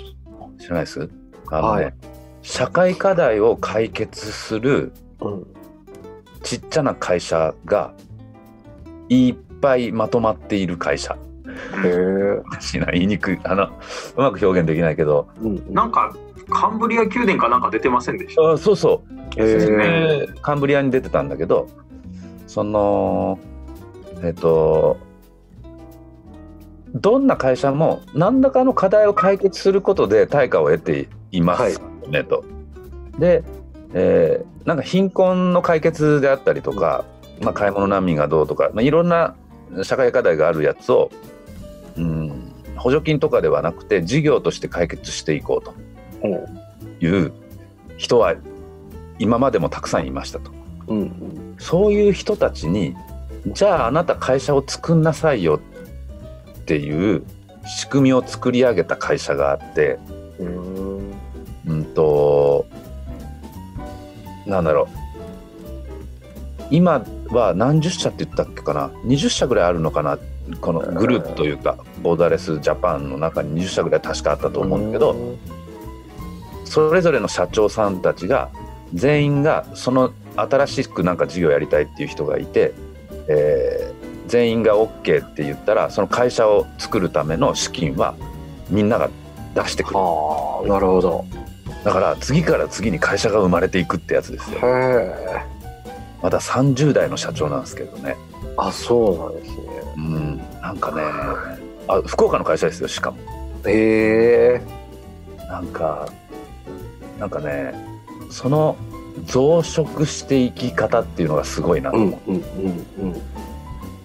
[0.60, 0.66] す。
[0.66, 1.10] 知らないです？
[1.52, 1.94] あのね、はい。
[2.42, 5.48] 社会課題を解決するうん。
[6.44, 7.94] ちっちゃな会社が
[9.10, 11.18] いっぱいまとまっている会社。
[11.84, 12.92] へえ。
[12.94, 13.40] 言いにくい。
[13.44, 13.70] あのう
[14.18, 15.28] まく表現できないけど。
[15.42, 15.74] うん。
[15.74, 16.16] なんか
[16.50, 18.52] カンブリア宮殿かなんか出てませんでした？
[18.52, 19.04] あそうそ
[19.38, 19.42] う。
[19.42, 21.68] へえでカンブリアに出てたんだけど
[22.48, 23.40] その
[24.24, 24.98] えっと
[26.96, 32.44] どんな会社も何らかの課題を解決することで対価を得ていますよね、と。
[33.20, 33.44] で、
[33.94, 37.04] えーなんか貧困の解決であったりとか、
[37.42, 39.36] まあ、買い物難民がどうとか、まあ、いろんな
[39.82, 41.10] 社会課題があるやつを、
[41.98, 45.74] うん、補助金とかではなくて事業として解決していこうと
[47.00, 47.32] いう
[47.98, 48.36] 人は
[49.20, 50.52] 今までもたくさんいましたと。
[50.88, 52.96] うんそういう人たちに
[53.48, 55.60] じゃああなた会社を作んなさいよ
[56.60, 57.24] っていう
[57.66, 60.00] 仕組みを作り上げた会社があって
[60.40, 61.14] うん
[61.68, 62.66] うんと
[64.46, 64.88] なんだろう。
[66.72, 70.18] 今は何十社って言ったっけかな？20社ぐらいあるのかな？
[70.62, 75.16] このグループというかボーダーレスジャパンの中に20社ぐらい確かあったと思うんだけど
[76.70, 78.50] それぞれの社長さんたちが
[78.94, 82.74] 全員がその新しくなんか事業やりたいっていう人がいて、
[83.28, 88.16] えー全員が OK って言ったらその会社を作るための資金は
[88.70, 89.10] みんなが
[89.56, 90.00] 出してくる。
[90.00, 91.26] ああなるほど。
[91.84, 94.60] だから次から次に会社が生まれていくってやつですよ。
[94.60, 95.46] へえ
[96.22, 98.16] まだ30代の社長なんですけどね。
[98.56, 99.64] あそうなんですね。
[99.98, 100.38] うん。
[100.62, 101.02] なんかね
[101.88, 103.18] あ福岡の会社ですよしかも。
[103.66, 104.62] へえ
[105.48, 106.08] なんか
[107.20, 107.74] なんかね
[108.30, 108.76] その
[109.26, 111.98] 増殖していき方っていうのがすごいなと。
[111.98, 112.44] 思う、うんうん
[113.00, 113.22] うん。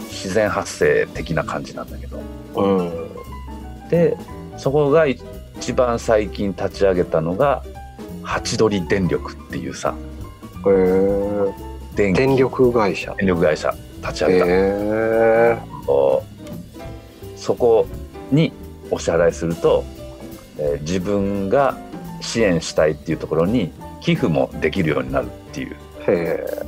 [0.00, 2.20] 自然発生的な感じなんだけど。
[2.57, 2.79] うん。
[2.79, 3.14] うん
[3.90, 4.16] で
[4.57, 7.62] そこが一番最近立ち上げたのが
[8.22, 9.94] ハチドリ電力っていうさ
[10.66, 13.14] へえ電力会社。
[13.18, 13.72] 電力会社
[14.03, 15.59] 立ちへ上げた、え
[17.37, 17.87] そこ
[18.33, 18.53] に
[18.90, 19.85] お支払いすると、
[20.59, 21.77] えー自分が
[22.25, 25.77] 支援したいっていうところに寄付もできるようになるっていう。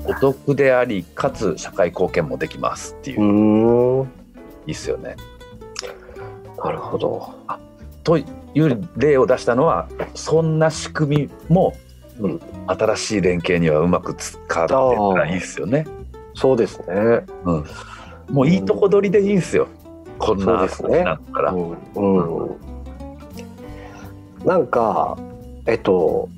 [0.07, 4.07] お得でありかつ社会貢献もできますっていう、
[4.67, 5.17] いいっすよね。
[6.65, 7.35] なるほど。
[8.03, 11.75] という例を出したのはそんな仕組みも、
[12.19, 12.41] うん。
[12.67, 14.75] 新しい連携にはうまく使ってた
[15.15, 15.87] らいいっすよね。
[16.35, 16.87] そうですね。
[17.45, 17.65] うん、
[18.31, 19.69] もういいとこ取りでいいんすよ。
[20.19, 21.05] こんなそうですね。
[21.05, 21.53] なんだから。
[21.53, 22.57] うん、うん、
[24.45, 25.19] なんか
[25.67, 26.29] えっと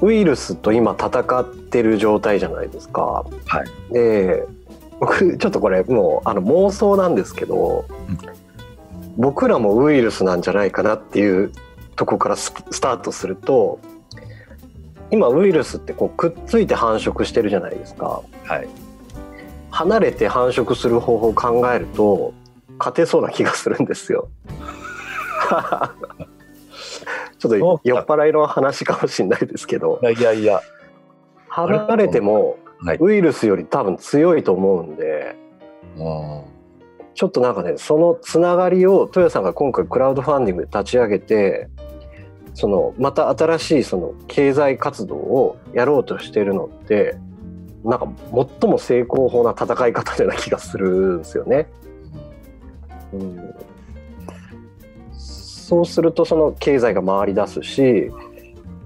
[0.00, 3.24] ウイルスと今戦ってる状態じゃないですか。
[3.46, 4.44] はい、で
[5.00, 8.44] 僕ちょっとこれもうあの妄想なんですけど、うん
[9.16, 11.52] 僕らもウイルスなんじゃないかなっていう
[11.96, 13.78] とこからススタートすると
[15.10, 18.22] 今ウイルスってこうくっついて繁殖してるじゃないですか。
[18.44, 18.68] はい、
[19.70, 22.34] 離れて繁殖する方法を考えると
[22.78, 24.28] 勝てそうな気がするんですよ。
[27.48, 30.00] ちょっと酔っ払いの話かもしれないですけど。
[30.02, 30.62] いやいや
[31.48, 32.98] 離れてもはい。
[33.00, 35.36] ウイルスより多分強いと思うんで。
[35.96, 36.02] う
[36.50, 36.54] ん
[37.14, 41.68] ちょっとなんかねそのつながりを豊さんが今回クラウドファンディングで立ち上げて
[42.54, 47.16] そのまた新しいその経済活動をやろうとしてるのって
[47.84, 48.08] なんか
[48.60, 51.68] 最も成功法な戦い方のような気がするんですよね。
[53.12, 53.54] うん、
[55.64, 58.10] そうするとその経済が回り出すし、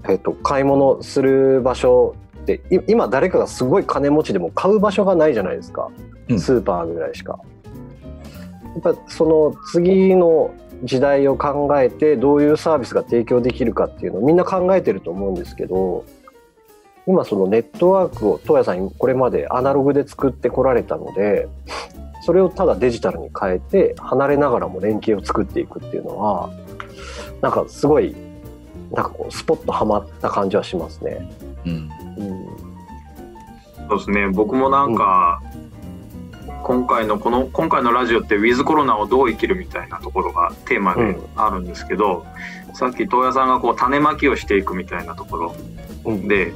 [0.07, 5.91] えっと買い物する場所ってい今誰かがすごい金持ちでも買う場所がないじゃないですか、
[6.29, 7.37] うんスーパーぐらいしか。
[8.63, 10.53] やっぱその次の
[10.85, 16.05] 時代を考えてどういうサービスが提供できるかっていうのをみんな考えてると思うんですけど
[17.05, 21.49] 今そのネットワークを東谷さんこれまでアナログで作ってこられたので
[22.21, 26.49] それをただデジタルに変えて離れながらも連携を作っていくっていうのは
[27.41, 28.15] なんかすごい
[28.91, 31.29] なんかこうスポッとはまった感じはしますね。
[31.65, 31.89] うん。
[32.17, 32.47] うん。
[33.89, 34.27] そうですね。
[34.29, 35.41] 僕もなんか、
[36.63, 42.25] 今回のこの今回のラジオってウィズコロナをどう生きるみたいなところがテーマであるんですけど、
[42.73, 45.55] さっき東谷さんがこう種まきをしていくみたいなところ
[46.05, 46.27] うん。
[46.27, 46.53] で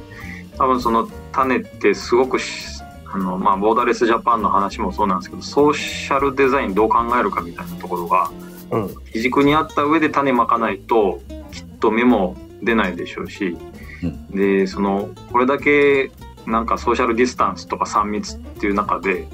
[0.56, 2.80] 多分その種ってすごくし
[3.12, 8.30] あの、まあ、ボーダーレスジャパンの話もそうなんですけどソーシャルデザインどう考えるかみたいなところが
[8.70, 8.94] うん。
[9.12, 11.20] 基軸にあった上で種まかないと
[11.52, 13.56] きっと芽も出ないでしょうし、
[14.02, 14.26] うん。
[14.30, 16.10] でそのこれだけ
[16.46, 19.26] なんかソーシャルディスタンスとか3密っていう中で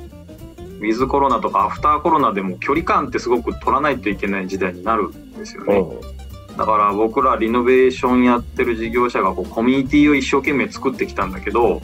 [0.81, 5.77] ウィズコロナとかアフターコロナでも距離感ってすごく取らないといけない時代になるんですよね。
[5.77, 6.57] うん。
[6.57, 11.81] だから僕らリノベーションやってる事業者がこうコミュニティを一生懸命作ってきたんだけど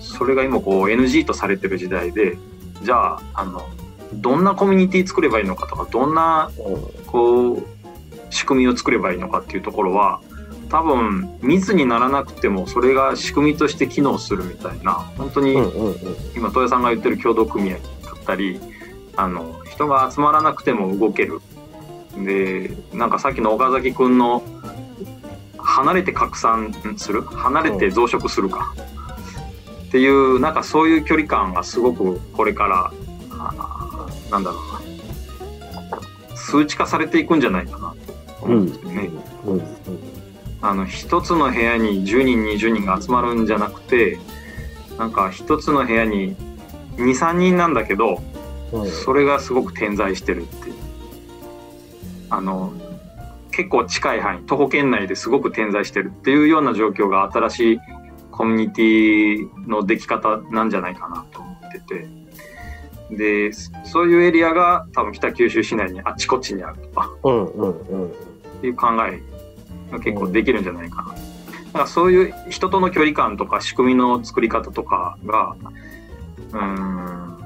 [0.00, 2.36] それが今こう NG とされてる時代で
[2.82, 3.62] じゃああの
[4.14, 6.50] どんなコミュニティ作ればいいのかとかどんな
[7.06, 7.66] こう
[8.30, 10.20] 仕組みを作ればいいのかっていうところは
[10.70, 15.54] 多分密にならなくてもそれが仕組みとして機能するみたいな本当に
[16.34, 17.80] 今戸谷さんが言ってる協同組合だ
[18.12, 18.60] ったり
[19.16, 21.40] あの人が集まらなくても動ける。
[22.24, 24.42] でなんかさっきの岡崎君の
[25.58, 27.22] 離れて拡散する？
[27.22, 28.74] 離れて増殖するか、
[29.86, 32.92] っていうなんかそういう距離感がすごくこれから
[34.32, 36.36] なんだろうな。
[36.36, 37.94] 数値化されていくんじゃないかな。
[38.40, 38.66] と思うん。
[38.66, 39.10] ですよね。
[39.44, 39.54] うん。
[39.54, 39.62] うん
[40.64, 44.20] あの一つの部屋に10人20人が集まるんじゃなくて
[44.96, 46.36] なんか一つの部屋に
[46.98, 48.22] 23人なんだけど
[48.70, 48.88] うん。
[48.88, 50.74] それがすごく点在してるっていう。
[52.30, 52.72] あの
[53.50, 57.80] 結構近い範囲徒歩圏内ですごく点在してるっていうような状況が新しい
[58.30, 62.21] コミュニティのでき方なんじゃないかなと思ってて
[63.16, 68.10] でそういうエリアが多分北九州市内にあっちこっちにあるとかうんうんうんっ
[68.60, 69.20] ていう考え
[69.90, 71.08] が結構できるんじゃないかな。
[71.12, 71.14] だ
[71.72, 75.56] からそういう人との距離感とか仕組みの作り方とかが
[76.52, 77.38] うーん、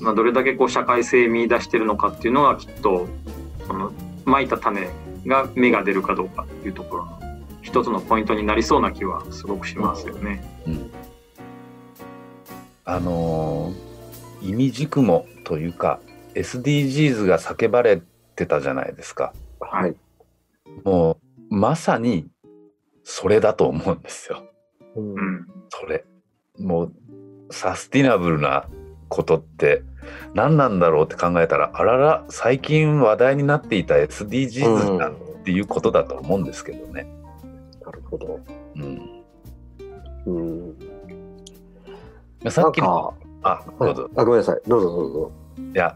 [0.00, 3.06] まあ、どれだけこう社会性見出してるのかっていうのがきっと
[3.66, 3.92] その
[4.24, 4.88] まいた種
[5.26, 7.20] が芽が出るかどうかっていうところの
[7.62, 10.42] 一つのポイントになりそうな気はすごくしますよね。
[12.86, 13.93] あのー
[14.44, 16.00] 意味軸もというか
[16.34, 18.02] SDGs が叫ばれ
[18.36, 19.32] てたじゃないですか。
[19.60, 19.96] はい
[20.84, 21.18] も
[21.50, 22.26] うまさに
[23.04, 24.42] それだと思うんですよ。
[24.96, 26.04] うんうん、それ。
[26.58, 26.92] もう
[27.50, 28.66] サスティナブルな
[29.08, 29.82] ことって
[30.34, 37.06] 何なんだろうって考えたらあらら最近話題になっていた SDGs だっていうことだと思うんですけどね。
[37.84, 38.40] なるほど
[38.76, 39.24] うん、
[40.26, 40.76] うん
[42.50, 44.10] さっきのあどうぞ。
[44.16, 44.60] あごめんなさい。
[44.66, 45.32] どうぞどうぞ。
[45.74, 45.94] いや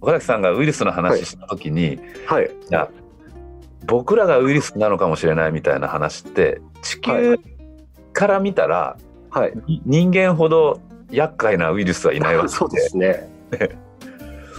[0.00, 2.50] 岡崎さんがウイルスの話した時に、い、はい。
[2.68, 2.90] や
[3.86, 7.38] 僕らがウイルスなのかもしれないみたいな話って地球
[8.12, 8.98] から見たら、
[9.30, 9.52] はい。
[9.66, 13.28] に人間ほど厄介なウイルスはいないわけ そうですね。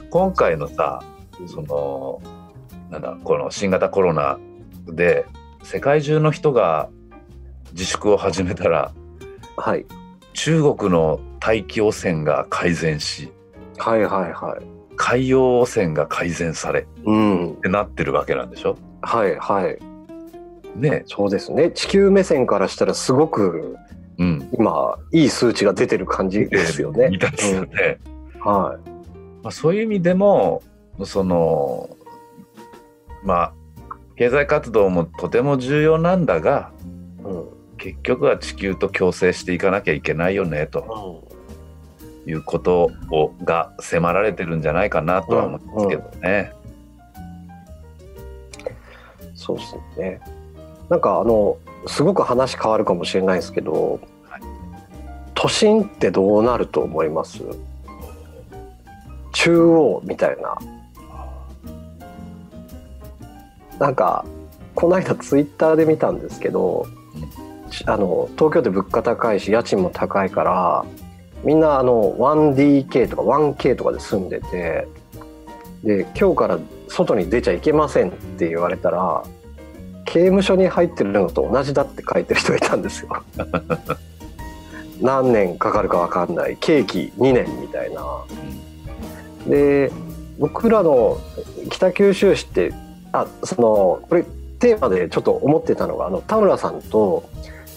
[0.10, 1.04] 今回のさ
[1.48, 2.22] その
[2.90, 4.40] なんだこの新型コロナ
[4.88, 5.26] で
[5.64, 6.90] 世界中の人が
[7.72, 8.94] 自粛を始めたら
[9.58, 9.86] はい。
[10.34, 13.30] 中国の大気汚染が改善し
[13.78, 14.66] はいはいはい。
[14.96, 17.58] 海洋汚染が改善されっうん。
[17.62, 18.78] てなってるわけなんでしょ？
[19.02, 19.78] はいはい。
[20.80, 21.04] ね。
[21.06, 21.72] そうですね。
[21.72, 23.76] 地球目線からしたらすごく
[24.20, 24.48] うん。
[24.54, 27.10] 今いい数値が出てる感じですよね。
[27.10, 28.00] みたいですよね、
[28.40, 28.80] は
[29.42, 30.64] まあ、そういう意味でも
[31.04, 31.90] その
[33.22, 33.54] まあ
[34.16, 36.72] 経済活動もとても重要なんだが
[37.20, 37.50] いうん。
[37.78, 41.28] 結局は地球と共生していかなきゃいけないよねと
[42.26, 46.52] いうことをが迫られてるんじゃないかなとは思うんですけどね。
[49.36, 50.22] そうですね。
[50.90, 51.58] なんかあの
[51.88, 54.42] すごく話変わるかもしれないですけど、はい。
[55.34, 57.42] 都心ってどうなると思います？
[59.34, 60.58] 中央みたいな。
[63.80, 64.24] なんか
[64.76, 66.88] この間ツイッターで見たんですけど、
[67.70, 70.86] ちあの東京って物価高いし家賃も高いから
[71.44, 74.88] みんなあの 1DK とか 1K とかで住んでて
[75.84, 79.24] で今日から外に出ちゃいけませんって言われたら
[80.06, 83.24] 刑務所に入ってるのと同じだって書いてる人がいたんですよ。
[85.02, 88.04] 何年かかるか分かんない刑期2年みたいな。
[89.48, 89.92] で
[90.40, 91.18] 僕らの
[91.70, 92.74] 北九州市って
[93.12, 94.24] あそのこれ
[94.60, 97.24] テーマでちょっと思ってたのがあの田村さんと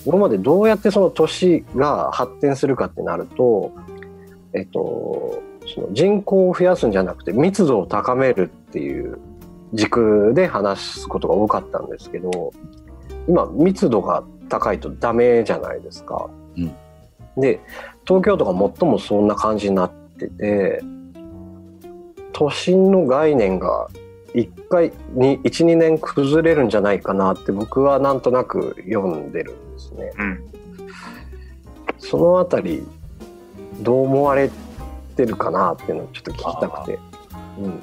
[0.07, 3.73] 今までどうやってその都市が発展するかってなると、
[4.53, 5.43] えっと、
[5.75, 9.19] その人口を増やすんじゃなくて密度を高めるっていう
[9.75, 12.53] 軸で話すことが多かったんですけど
[13.27, 16.31] 今密度が高いとダメじゃないですか。
[16.57, 16.75] うん
[17.37, 17.61] で
[18.07, 20.81] 東京とか最もそんな感じになってて
[22.33, 23.89] 都心の概念が
[24.35, 30.13] 1回に12年崩れるんじゃないかなって僕はなんとなく読んでるんですね。
[30.19, 30.45] うん。
[31.99, 32.87] そのあたり
[33.81, 34.51] どう思われ
[35.17, 36.99] てるかなっていうのをちょっと聞きたくて。
[37.59, 37.81] うん、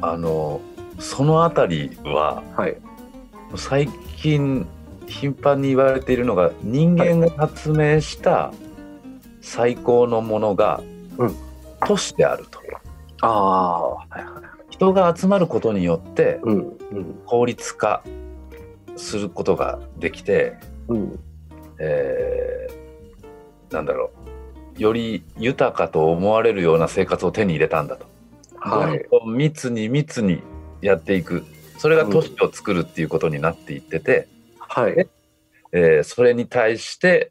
[0.00, 0.60] あの
[0.98, 2.76] そのあたりははい。
[3.56, 4.66] 最近
[5.06, 8.52] 頻繁に言われているのが人間が発明した
[9.40, 10.82] 最高のものが、
[11.18, 11.36] うん。
[11.86, 12.60] 都市であると。
[13.22, 14.24] ああはいはい
[14.70, 16.40] 人が集まることによって
[17.26, 18.02] 効率化
[18.96, 20.56] することができて、
[20.90, 21.18] うん。
[21.78, 24.10] えーなんだろ
[24.76, 24.82] う。
[24.82, 28.06] より豊かと思われるような生活を手に入れたんだと、
[28.56, 29.06] はい。
[29.26, 30.42] 密に密に
[30.82, 31.44] やっていく。
[31.78, 34.26] それが都市を作るっていうことになっていってて、
[34.58, 35.08] はい。
[35.72, 37.30] えーそれに対して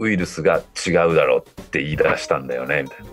[0.00, 3.06] ウイルスが違うだろうって言い出したんだよねみたいな。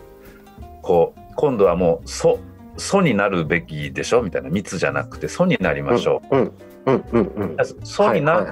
[0.82, 2.40] こう今度はもう素
[2.78, 4.50] 素になるべきでしょみたいな。
[4.50, 6.52] 密じゃなくて素になりましょう、うん
[6.88, 7.58] うんうんうん。
[7.84, 8.48] 素になっ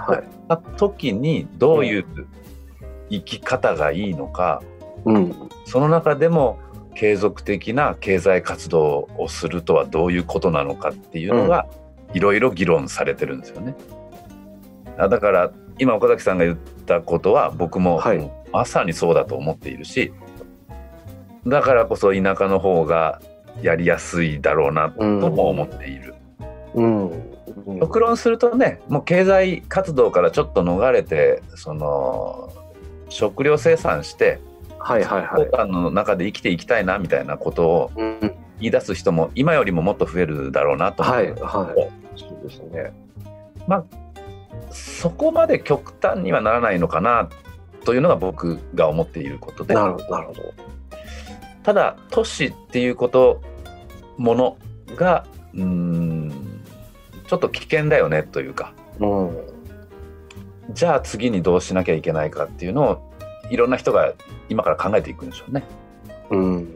[0.48, 2.06] た時にどういう
[3.10, 4.62] 生き方がいいのか、
[5.06, 5.50] うん。
[5.66, 6.60] その中でも
[6.96, 11.66] 継続的な経済活動をするとはどういうことなのかっていうのが
[12.14, 13.74] いろいろ議論されてるんですよね。
[14.98, 18.02] あだから今岡崎さんが言ったことは僕も
[18.52, 20.14] まさにそうだと思っているし
[21.46, 23.22] だからこそ田舎の方が
[23.62, 26.16] やりやすいだろうなとも思っている。
[26.74, 27.10] うん。
[27.10, 27.35] うん
[27.80, 32.52] 極論するとねもう経済活動からちょっと逃れてその
[33.10, 34.40] 食料生産して
[34.80, 38.36] 交換の中で生きていきたいなみたいなことをうん。
[38.60, 41.40] 言い出す人も今よりももっと増えるだろうなと思う、はいはい。
[42.18, 42.94] そうですね。
[43.68, 43.86] まあ
[44.72, 47.30] そこまで極端にはならないのかな
[47.84, 49.74] というのが僕が思っていることで。
[49.74, 50.54] なるほどなるほど。
[51.64, 53.42] ただ都市っていうこと
[54.18, 54.58] もの
[54.96, 56.25] がうーん
[57.28, 58.74] ちょっと危険だよねというか。
[59.00, 59.38] うん。
[60.72, 63.14] じゃあ次にどうしなきゃいけないかっていうのを
[63.50, 64.14] いろんな人が
[64.50, 65.64] 今から考えていくんでしょうね。
[66.32, 66.56] うん。
[66.56, 66.70] うん。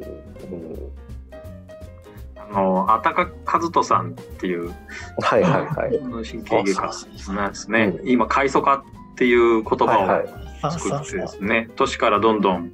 [2.51, 4.73] あのあたか和人さんっていう
[5.21, 5.99] はいはいはい。
[5.99, 8.83] 神経外科なんですね、う今過疎化
[9.13, 10.25] っていう言はい葉はい。
[10.67, 12.73] を作ってですね、都市からどんどん、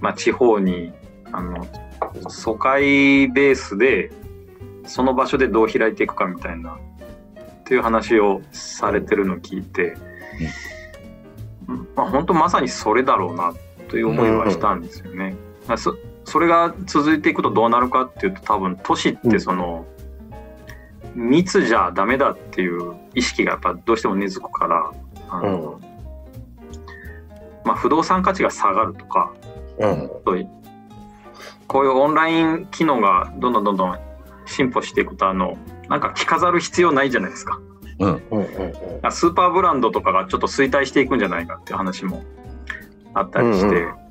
[0.00, 0.92] まあ、地方に
[1.32, 1.66] あの
[2.28, 4.10] 疎開ベースで
[4.86, 6.78] その場所でどう開いていくかみたいなっ
[7.64, 9.96] ていう話をされてるのを聞いて、
[11.94, 13.54] まあ、本当まさにそれだろうな
[13.88, 15.34] という思いはしたんですよね。
[15.66, 19.86] まあそそれが続いていくとどうなるかっていうと多分都市ってその、
[21.14, 24.90] 密じゃダメだっていう意識がやっぱどうしても根付くから
[25.30, 25.80] あの、
[27.64, 29.32] まあ、不動産価値が下がるとか
[29.78, 30.10] うん。
[31.68, 33.98] こういうオンライン機能がどんどんどんどん
[34.46, 35.56] 進歩していくとあの
[35.88, 37.60] なんか着飾る必要ないじゃないですか。
[37.98, 38.22] うん。
[38.30, 38.46] うんうん
[39.10, 42.24] スーパーブランドとかがちょっと衰退していくんじゃないかっていう話も
[43.14, 44.06] あったりして、うん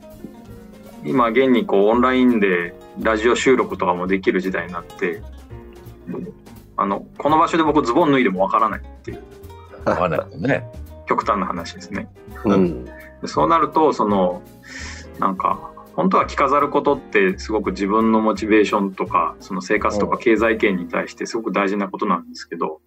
[1.06, 5.22] 今現にこうオンラインでラジオ収録とかもできる時代になって
[6.78, 9.22] あのこの場所で僕ズボン脱いでもわからないっていう。
[9.86, 10.68] わかんないですね。
[11.08, 12.10] 極端な話ですね。
[12.44, 12.86] うん。
[12.86, 12.92] で
[13.28, 14.42] そうなるとその
[15.20, 22.82] なんか本当は着飾ることってすごく自分のモチベーションとかその生活とか経済圏に対してすごく大事なことなんですけど、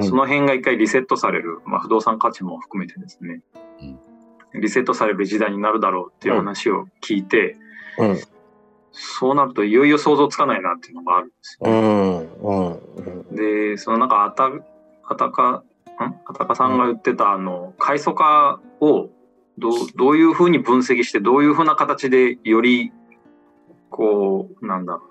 [0.00, 3.42] その辺が一回リセットされる、まあ、不動産価値も含めてですね、
[4.54, 7.56] リセットされる時代になるだろうっていう話を聞いて、
[7.98, 8.20] うん。
[8.98, 11.70] そうなるといよいよ想像つかないなっていうのがあるんですよ。
[11.70, 14.50] うんうんでそのなんかあた
[15.04, 15.64] あたかん？
[16.24, 19.10] あたかさんが言ってたあの階層化を
[19.58, 22.92] どうどういうふうに分析してどういうふうな形でより
[23.90, 25.02] こうなんだろ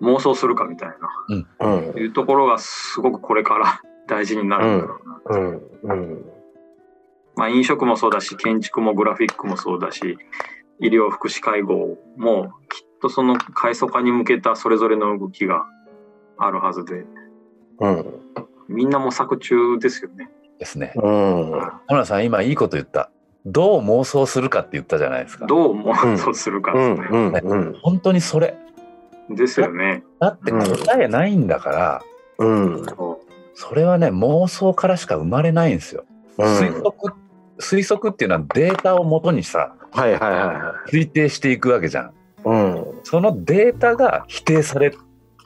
[0.00, 0.14] うな。
[0.14, 1.46] 妄想するかみたいな。
[1.60, 1.98] うん。
[1.98, 5.62] いうところがすごくこれから 大事になるんだろうな、うん。
[5.82, 6.24] うん。
[7.36, 10.18] まあ、飲食もそうだし建築もグラフィックもそうだし
[10.78, 15.66] 医療福祉介護もきっとその階層化に向けたそれぞれの動きが
[16.36, 17.06] あるはずで。
[17.80, 18.20] うん。
[18.68, 20.30] みんな模索中ですよね。
[20.58, 20.92] ですね。
[20.96, 21.50] うん。
[21.88, 23.10] 田村さん今いいこと言った。
[23.46, 25.46] どう妄想するかって言ったじゃないですか。
[25.46, 27.08] どう妄想するかうですね。
[27.08, 28.56] んうんうん本当にそれ。
[29.30, 30.02] ですよね。
[30.18, 32.02] だって答えないんだから、
[32.38, 33.20] うんそ
[33.54, 36.04] それはね妄想からしか生まれないんですよ。
[36.38, 37.14] 推測
[37.58, 42.06] 推測っていうのはデータをもとにさはいはいはいは推定していくわけじゃん。
[42.06, 42.10] い
[42.44, 44.92] うんそのデータが否定され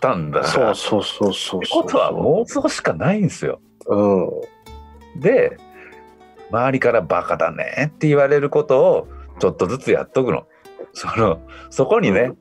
[0.00, 0.74] たんだから。
[0.74, 3.60] そうそうそうそうってことは妄想しかないんですよ。
[3.86, 5.58] うんで
[6.54, 9.08] 周りから「バカだね」って言われることを
[9.40, 10.46] ちょっとずつやっとくの。
[10.92, 11.40] その
[11.70, 12.32] そこにね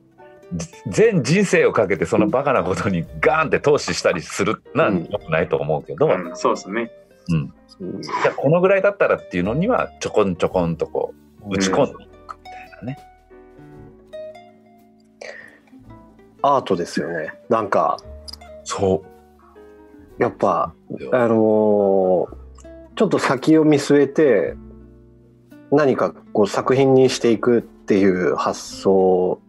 [0.52, 6.92] じ全人生をかけてそのバカなことにガーンって投資したりするなんうんよくないと思うけど、うん、そうですね。
[7.28, 11.12] じゃあこのぐらいだったらっていうのにはちょこんちょこんとこ
[11.42, 12.98] う打ち込んでいくみたいなね。
[16.42, 17.96] アートですよねなんか
[18.62, 19.02] そ
[20.18, 20.72] やっぱ。
[21.12, 22.43] あのー
[22.96, 24.54] ちょっと先を見据えて
[25.70, 29.40] 何かこう作品にしていくっていう発想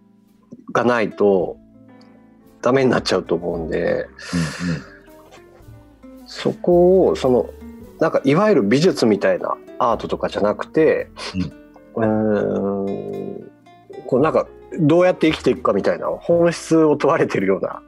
[0.72, 1.58] がないと
[2.62, 4.08] ダメになっちゃうと思うんで
[6.26, 7.50] そこをその
[8.00, 11.10] なんかいわゆる美術みたいなアートとかじゃなくて
[11.96, 13.52] うーん
[14.08, 14.48] こうなんか
[14.80, 17.82] どうやって生きていくかみたいな本質を問われてるような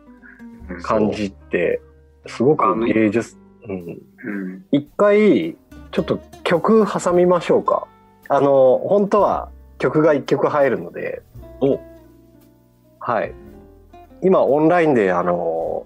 [0.84, 1.82] 感じって
[2.28, 3.36] すごく芸術、
[3.68, 5.56] うん、うん一回
[5.92, 7.88] ちょっと曲挟みましょうか。
[8.30, 9.50] あの本当は
[9.80, 11.24] 曲が一曲入るので。
[11.62, 11.80] お。
[13.00, 13.34] はい。
[14.22, 15.86] 今オンラインであの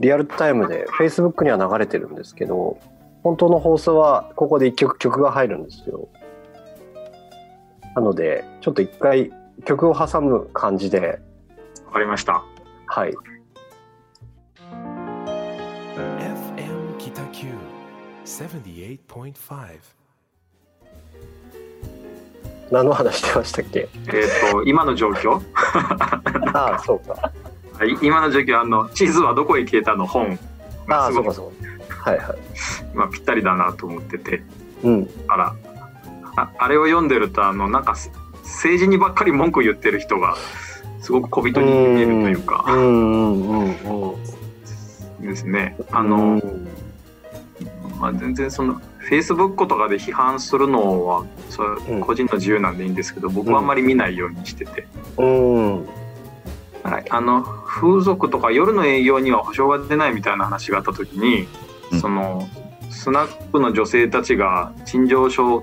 [0.00, 2.78] リアルタイムで Facebook には流れてるんですけど
[3.22, 6.08] 本当の放送はここで一曲曲が入るんですよ。
[7.94, 9.30] なのでちょっと一回
[9.64, 11.20] 曲を挟む感じで。
[11.86, 12.42] わかりました。
[12.86, 13.12] はい
[22.70, 23.88] 何の話してましたっけ？
[24.08, 25.40] えっ、と 今の状況、
[26.54, 27.30] ああそうか。
[27.78, 30.38] はい今の状況あの地図はどこへ消えたの本。
[30.88, 32.10] ああそうかそうか。
[32.10, 32.38] はいはい。
[32.94, 34.42] 今ぴったりだなと思ってて、
[34.82, 35.10] うん。
[35.28, 35.54] あら。
[36.36, 38.10] ああれを読んでるとあのなんかせ
[38.44, 40.34] 政治にばっかり文句言ってる人が
[41.00, 45.22] すごく小人に見えるといううかんうんうんうん。
[45.22, 45.76] ですね。
[45.92, 46.40] ああの、
[48.02, 52.00] まあ、全然そのフェイスブックとかで批判するのはそれうん。
[52.00, 54.88] 個人の自由なんでいいんですけど、僕はあんまり見ないようにしてて、
[55.18, 55.86] うん。
[56.82, 61.46] はい、あの風俗とか夜の営業には保証が出ないみたいな話があった時に、
[61.92, 62.00] うん。
[62.00, 62.48] その
[62.90, 65.62] スナックの女性たちが陳情書、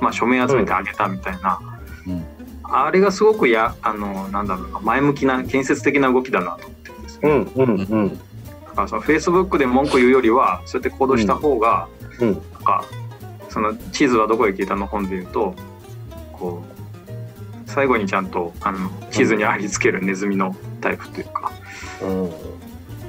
[0.00, 1.60] まあ、署名集めてあげたみたいな、
[2.08, 2.24] うん。
[2.64, 7.30] あれがすごくやあのなんだろうな前向きな建設的な動きだなと思ってるんですね。
[7.30, 8.18] うんうんうん。
[8.18, 8.24] だ
[8.78, 11.88] からそのフェイスブックで文句言うよりはそうやって行動した方が、
[12.20, 12.32] うん。
[12.32, 12.84] なんか
[13.48, 15.54] その地図はどこへ消えたの本で言うと
[16.32, 21.52] こう最後にちゃんとあの地図にありつけるネズミのタイプというか、
[22.02, 22.30] うん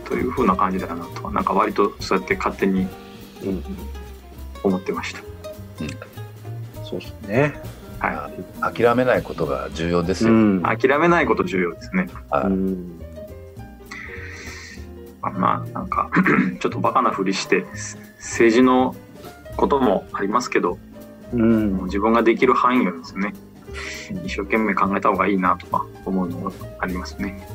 [0.06, 2.88] という風な感じだなとなんか割とそうやって勝手に
[3.44, 3.64] うん
[4.64, 5.22] 思ってました。
[6.84, 7.62] そうですね。
[8.00, 10.32] は諦めないことが重要ですよ。
[10.32, 10.60] うん。
[10.62, 12.10] い、諦めないこと重要ですね。
[12.32, 12.44] はい。
[12.46, 13.00] うん
[15.22, 16.10] まあなんか
[16.60, 17.66] ちょっとバカなふりして
[18.18, 18.96] 政治の
[19.58, 20.78] こともありますけど
[21.34, 23.34] うんもう自分ができる範囲をですね
[24.26, 27.48] 一生懸命考えた方がいいなとか思うのがありますね。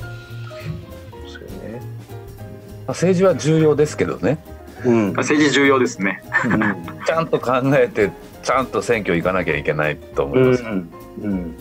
[0.00, 4.38] そうですよねまあ政治は重要ですけどね。
[4.84, 6.22] うん政治重要ですね。
[7.06, 8.10] ちゃんと考えて
[8.42, 10.62] ちゃんと選挙行かなきゃいけないと思います。
[10.62, 10.90] うん
[11.22, 11.54] うん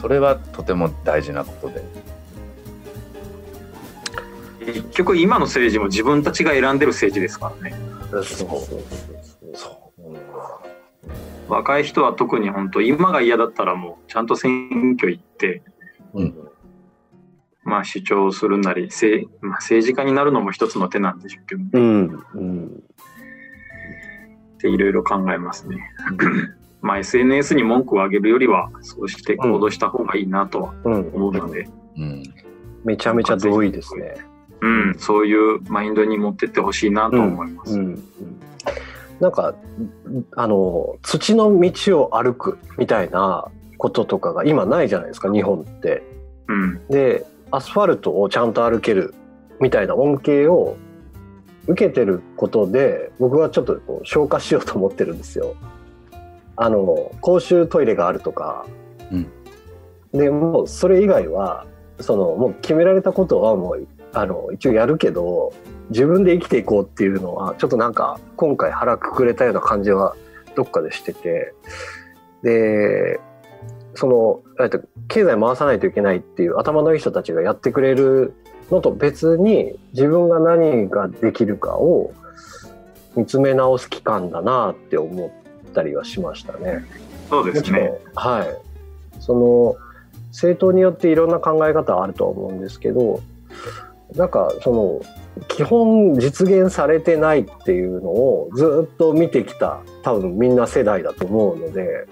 [0.00, 1.82] それはとても大事なことで。
[4.72, 7.76] 結局今の政治も自分たちが選んでる政治ですからね。
[8.10, 8.46] そうそ
[8.76, 9.90] う
[11.48, 15.62] 若い人は特に本当今が嫌だったらもうちゃんと選挙行って、
[16.14, 16.34] うん。
[17.64, 22.82] まあ主張するなり、政まあ、政治家になるのも一つの手なんでしょうけど、うんうん。
[24.54, 25.78] っていろいろ考えますね。
[26.80, 31.10] まあ SNS に文句を上げるよりはそうして行動した方がいいなとはうん。
[31.12, 32.22] 思うので、うん。
[32.84, 34.14] めちゃめちゃ同意ですね
[34.62, 37.78] うん、そういうマインドに持ってってほしいなと思います。
[37.78, 38.04] うんうん
[39.20, 39.54] なんか
[40.34, 46.02] あの土の道を歩くみたいなこととかが今ないじゃないですか日本って。
[46.48, 49.14] うん、でアスファルトをちゃんと歩ける
[49.60, 50.76] みたいな恩恵を
[51.66, 55.54] 受けてることで僕はちょっと消化しようと思ってるんですよ。
[56.56, 58.66] あの公衆トイレがあるとか、
[59.12, 59.26] うん
[60.12, 61.66] でもうそれ以外は
[62.00, 65.52] そのもう決められたことはもうあの一応やるけど
[65.90, 70.16] 自分で生きていこうっていうのはちょっとなんか今回腹くくれたような感じは
[70.56, 71.54] どっかでしてて
[72.42, 73.20] で
[73.94, 78.34] そのえっと経済回さないといけないっていう頭のいい人たちがやってくれる
[78.70, 82.12] のと別に自分が何ができるかを
[83.16, 86.84] 見つめ直す期間だなって思ったりはしましたね。
[87.28, 87.92] そうですね。
[88.14, 89.20] はい。
[89.20, 89.76] その
[90.28, 93.20] 政党によっていろんな考え方あるとは思うんですけど、
[94.14, 95.00] なんかその
[95.48, 102.06] 基本実現されてないっていうのをずっと見てきた多分みんな世代だと思うので、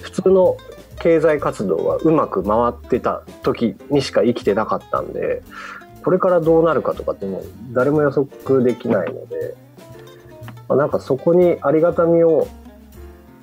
[0.00, 0.56] 普通の
[1.00, 5.42] 経済活動はうまく回ってた時にしか生きてなかったんで、
[6.04, 9.54] これからどうなるかとかってもう誰も予測できないので、
[10.68, 12.48] まなんかそこにありがたみを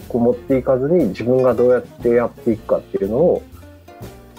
[0.10, 3.44] こう持っていかずに自分がどうやってやっていくかっていうのを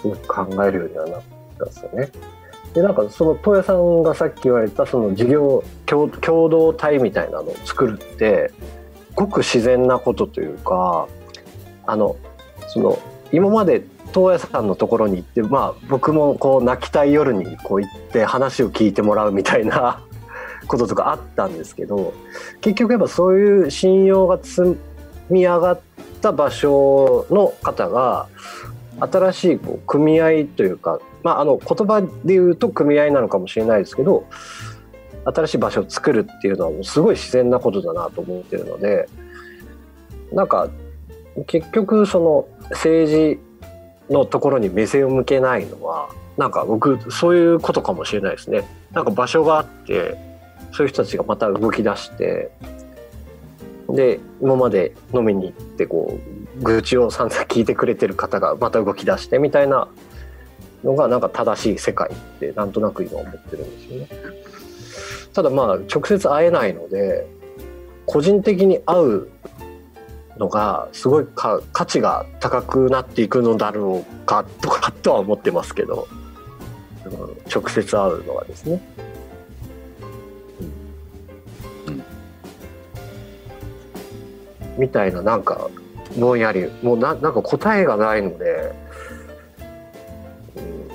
[0.01, 1.21] すごく考えるようにはなっ
[1.57, 2.11] たんですよね。
[2.77, 8.51] でなんかその東谷さんがさっき言われたその事業共同体みたいなのを作るって
[9.15, 11.07] ごく自然なことというか
[11.87, 12.17] あの
[12.67, 12.99] その
[13.31, 20.03] 今まで東野さんのところに行って、まあ、僕もこう泣きたい夜にこう行って話を聞いてもらうみたいな
[20.67, 22.13] こととかあったんですけど
[22.61, 24.77] 結局やっぱそういう信用が積
[25.31, 25.79] み上がっ
[26.21, 28.27] た場所の方が
[28.99, 34.25] 新しいこう組合というか、まあ、あの言葉で言うと組合なのかもしれないですけど
[35.25, 39.07] 新しい場所を作るっていうのはもうすごい自然なことだなと思ってるので
[40.31, 40.69] なんか
[41.45, 43.39] 結局その政治
[44.11, 48.63] のところに目線を向けないのはなんか僕そういうことかもしれないですね。
[48.91, 50.15] なんか場所があって
[50.71, 52.51] そういう人たちがまた動き出して
[53.89, 59.87] で今まで飲みに行ってこう愚痴を散々聞いてくれてる方がまた動き出してみたいな
[60.83, 64.09] のがなんか正しい世界ってなんとなく今思ってるんですよね。
[65.33, 67.27] ただまあ直接会えないので
[68.05, 69.27] 個人的に会う
[70.37, 76.27] のがすごいか価値が高くなっていくのだろうかとかとは思ってますけど、うん
[77.49, 78.81] 直接会うのはですね。
[81.87, 82.03] うん
[84.77, 85.69] みたいななんか
[86.17, 86.69] ぼんやり。
[86.83, 88.71] もうななんか答えがないので、
[90.55, 90.89] うん、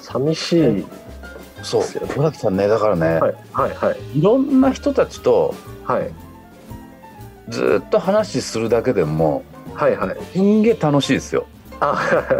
[0.00, 0.84] 寂しい。
[1.62, 1.80] そう。
[1.82, 2.14] ですよね。
[2.16, 4.18] 尾崎さんねだからね、はいはいはい。
[4.18, 5.54] い、ろんな人たちと
[5.84, 6.10] はい。
[7.48, 9.42] ずっと話するだけでも
[9.74, 10.16] はいはい。
[10.32, 11.46] すんげえ楽しいですよ。
[11.80, 11.98] あ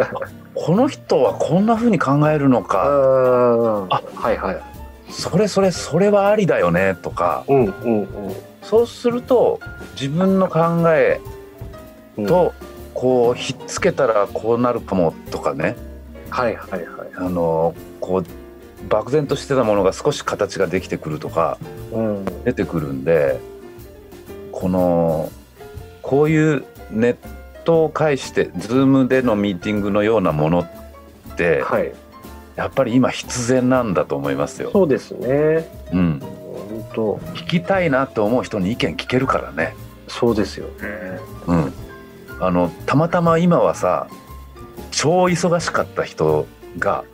[0.54, 4.02] この人はこんな風に考えるのあかあ。
[4.14, 4.60] はいはい。
[5.10, 7.44] それそれそれはありだよねとか。
[7.48, 8.08] うんうん
[8.62, 9.60] そうすると
[10.00, 11.31] 自分の考えうん
[12.16, 12.54] と
[12.94, 15.76] こうひっつけたらこうなるかもとかね。
[16.30, 17.08] はいはいはい。
[17.16, 21.58] あのこう漠然としてたものが少し形ができてくるとか
[21.92, 22.24] うん。
[22.44, 23.38] 出てくるんで
[24.50, 25.30] この
[26.02, 27.16] こういうネッ
[27.64, 31.92] トを介してズームでのミーティングのようなものってはい。
[32.56, 34.70] やっぱり今必然なんだと思いますよ。
[34.72, 35.66] そうですね。
[35.92, 37.14] うん、本当。
[37.34, 39.74] 聞きたいなと思う人に意見聞けるからね。
[40.06, 41.18] そうですよね。
[41.46, 41.71] うん、
[42.42, 44.08] あのたまたま今はさ
[44.90, 46.46] 超忙しかった人
[46.78, 47.04] が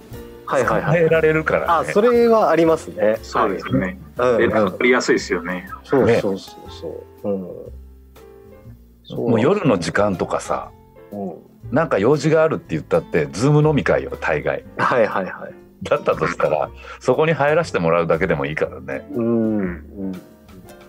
[0.46, 0.98] はいはいはい。
[1.00, 1.66] 伝えられるからね。
[1.68, 3.18] あそれはありますね。
[3.22, 4.00] そうですよね。
[4.16, 4.30] はい。
[4.30, 4.32] うん。
[4.32, 5.52] うん連絡取りやすいですよね。
[5.52, 7.28] ねそうそうそうそう。
[7.28, 9.30] うん。
[9.30, 10.70] もう夜の時間とかさ
[11.12, 11.34] うん。
[11.70, 14.64] なんか用事があるって言ったってズーム飲み会よ大概。
[14.78, 15.54] はいはいはい。
[15.82, 19.06] だったとしたらそこに入らせてもらうだけでもいいからね。
[19.12, 19.58] うん。
[19.58, 20.22] うん。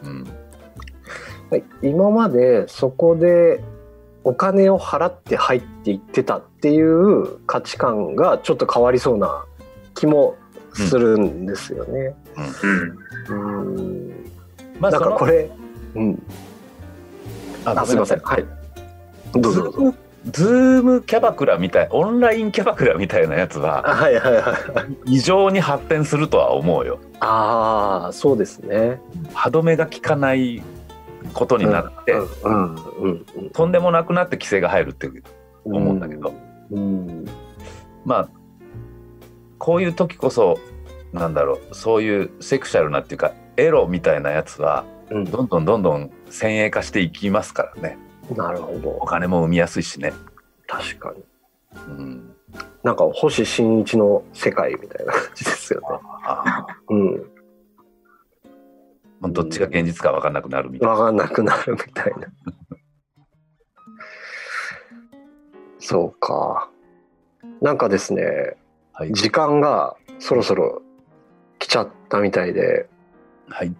[0.05, 0.27] うん。
[1.49, 1.63] はい。
[1.81, 3.61] 今までそこで
[4.23, 9.45] お金を払って入っていってたっていう価値観がちょっと変わりそうな
[9.95, 10.35] 気も
[10.73, 12.15] するんですよね。
[13.29, 13.73] うん。
[13.75, 14.31] うん
[14.79, 15.51] まあなんかこれれ、
[15.95, 16.23] うん、
[17.65, 18.19] あすいません。
[18.19, 18.45] はい。
[19.33, 19.97] どうぞどうぞ。
[20.31, 24.53] ズームキャバクラみたいオンラインキャバクラみたいなやつはあはいはいは
[25.07, 25.13] い。
[25.13, 26.99] 異常に発展するとは思うよ。
[27.19, 28.99] ああそうですね。
[29.33, 30.61] 歯止めが効かない
[31.33, 32.15] ことになって、
[33.53, 35.09] とんでもなくなって規制が入るって
[35.65, 36.33] 思うんだけど、
[36.71, 37.25] うん
[38.05, 38.29] まあ
[39.57, 40.57] こういう時こそ
[41.11, 47.97] なんだろうそういうセクシャルなっていうかエロみたいなやつはうんどんどんどんどん先鋭化していきますからね
[48.35, 50.13] なるほおど金も生みやすいしね。
[50.67, 51.23] 確かに。
[51.87, 52.35] うん、
[52.83, 55.87] なんか星新一の世界みたいな感じですよね。
[56.23, 57.28] あうん。
[59.21, 60.93] どっちが現実か分かんなくなるみたいな。
[60.93, 62.27] わかんなくなるみたいな。
[65.79, 66.69] そうか。
[67.61, 68.55] なんかですね、
[68.93, 70.81] はい、時間がそろそろ
[71.57, 72.87] 来ちゃったみたいで、
[73.49, 73.75] はい、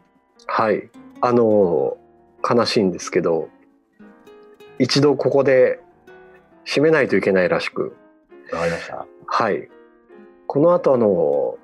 [0.48, 0.90] はい。
[1.22, 1.98] あの、
[2.48, 3.50] 悲しいんですけど、
[4.78, 5.80] 一度ここで
[6.66, 7.96] 締めないといけないらしく、
[8.52, 9.06] わかりました。
[9.26, 9.70] はい。
[10.48, 11.58] この後あの、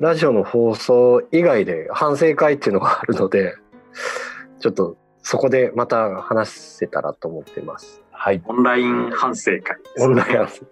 [0.00, 3.54] ラジオの放送以外で反省会っていうのがあるので、
[4.58, 8.02] ちょっとそこでまた話せたらと思っています。
[8.10, 9.64] はい、オンライン反省会で
[9.96, 10.22] すオンね。
[10.22, 10.62] ライン反省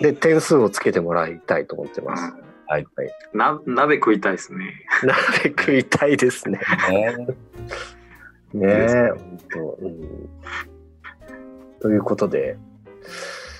[0.00, 2.22] で、点数をつけてもらいたいと思ってます。
[2.68, 2.86] はい
[3.32, 4.84] な鍋食いたいですね。
[5.02, 6.60] 鍋食いたいですね。
[8.52, 10.28] ね、ねえ、本当、うん。
[11.80, 12.58] ということで、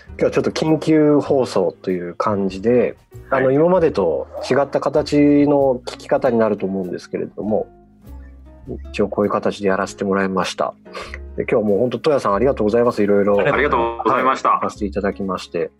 [0.08, 2.96] 今日はちょっと緊急放送という感じで、
[3.30, 7.66] あのはい今までと違った形の聞き方になると思うんですけれども、
[8.90, 10.74] 一応こういう形でやらせてもらいました。
[11.36, 13.02] で今日はもう本当、戸谷さんありがとうございます。
[13.02, 14.58] いろいろありがとうございました。
[14.62, 15.70] させていただきまして。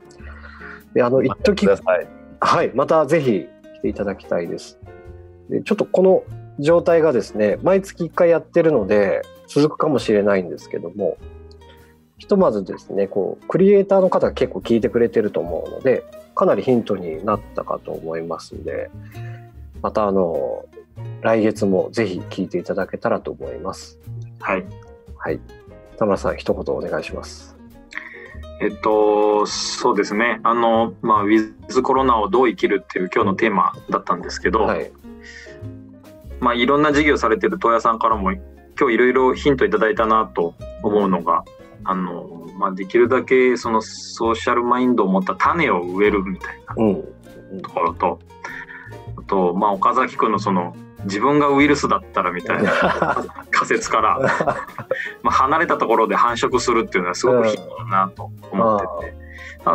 [0.92, 1.66] で、あの、一時。
[2.38, 3.46] はい、またぜひ
[3.78, 4.78] 来ていただきたいです。
[5.48, 6.24] でちょっとこの
[6.58, 11.16] 状態がですね、毎月1回やってるので、続くかもしれないんですけども、
[12.18, 16.04] ひとまずですねこうクリエイターの方が結構聞いてくれてると思うので
[16.34, 18.90] かなりヒントになったかと思いますんで
[19.82, 20.64] またあの
[21.22, 23.98] 来月もぜひ聞いていただけたらと思います。
[24.40, 24.64] はい。
[25.18, 25.40] はい。
[25.98, 27.56] 田村さん一言お願いします。
[28.60, 30.40] えっと、そうですね。
[30.42, 34.90] あの、まあ、ウィズコロナをどう生きるっていう今日のテーマだったんですけど、はい。
[36.40, 38.42] まあ、いろんな事業されてる東屋さんからも今
[38.88, 41.44] 日いろいろヒントいただいたなと思うのが、
[41.84, 47.62] あの、まあ、できるだけそのソーシャルマインドを持った種を植えるみたいなうん。
[47.62, 48.18] ところと、
[49.18, 50.74] あと、まあ、岡崎君のその、
[51.04, 52.72] 自分がウイルスだったらみたいな
[53.50, 54.18] 仮説から、
[55.22, 59.16] まあ、離れたところで繁殖するっていうのはすごくヒントだなと思ってて、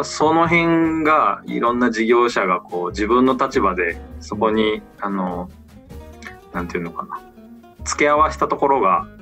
[0.04, 5.50] その辺がいろんな事業者がこう自分の立場でそこに、あの、
[6.54, 7.20] なんていうのかな、
[7.86, 9.21] 付け合わせたところがうん。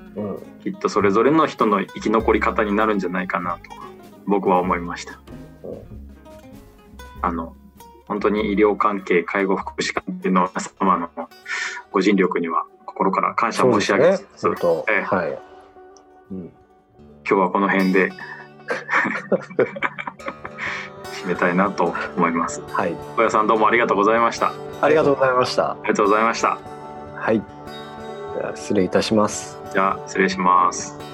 [0.64, 3.60] きっとそれぞれの人の生き残り方になるんじゃないかなと
[4.26, 5.20] 僕は思いました
[5.64, 5.82] うん。
[7.22, 7.56] あの
[8.08, 11.10] 本当に医療関係介護福祉関係の皆様の
[11.92, 15.40] ご尽力には心から感謝申し上げつつ、本当、ええはい。
[16.32, 16.52] うん。
[17.28, 18.12] 今日はこの辺で
[21.24, 22.96] 締めたいなと思いますはい。
[23.16, 25.78] 小屋さんどうもありがとうございましたあありがとうございました。
[25.84, 26.58] りがとうございました
[27.16, 27.44] はい。
[28.56, 29.59] 失礼いたします。
[29.72, 31.09] じゃあ失礼します。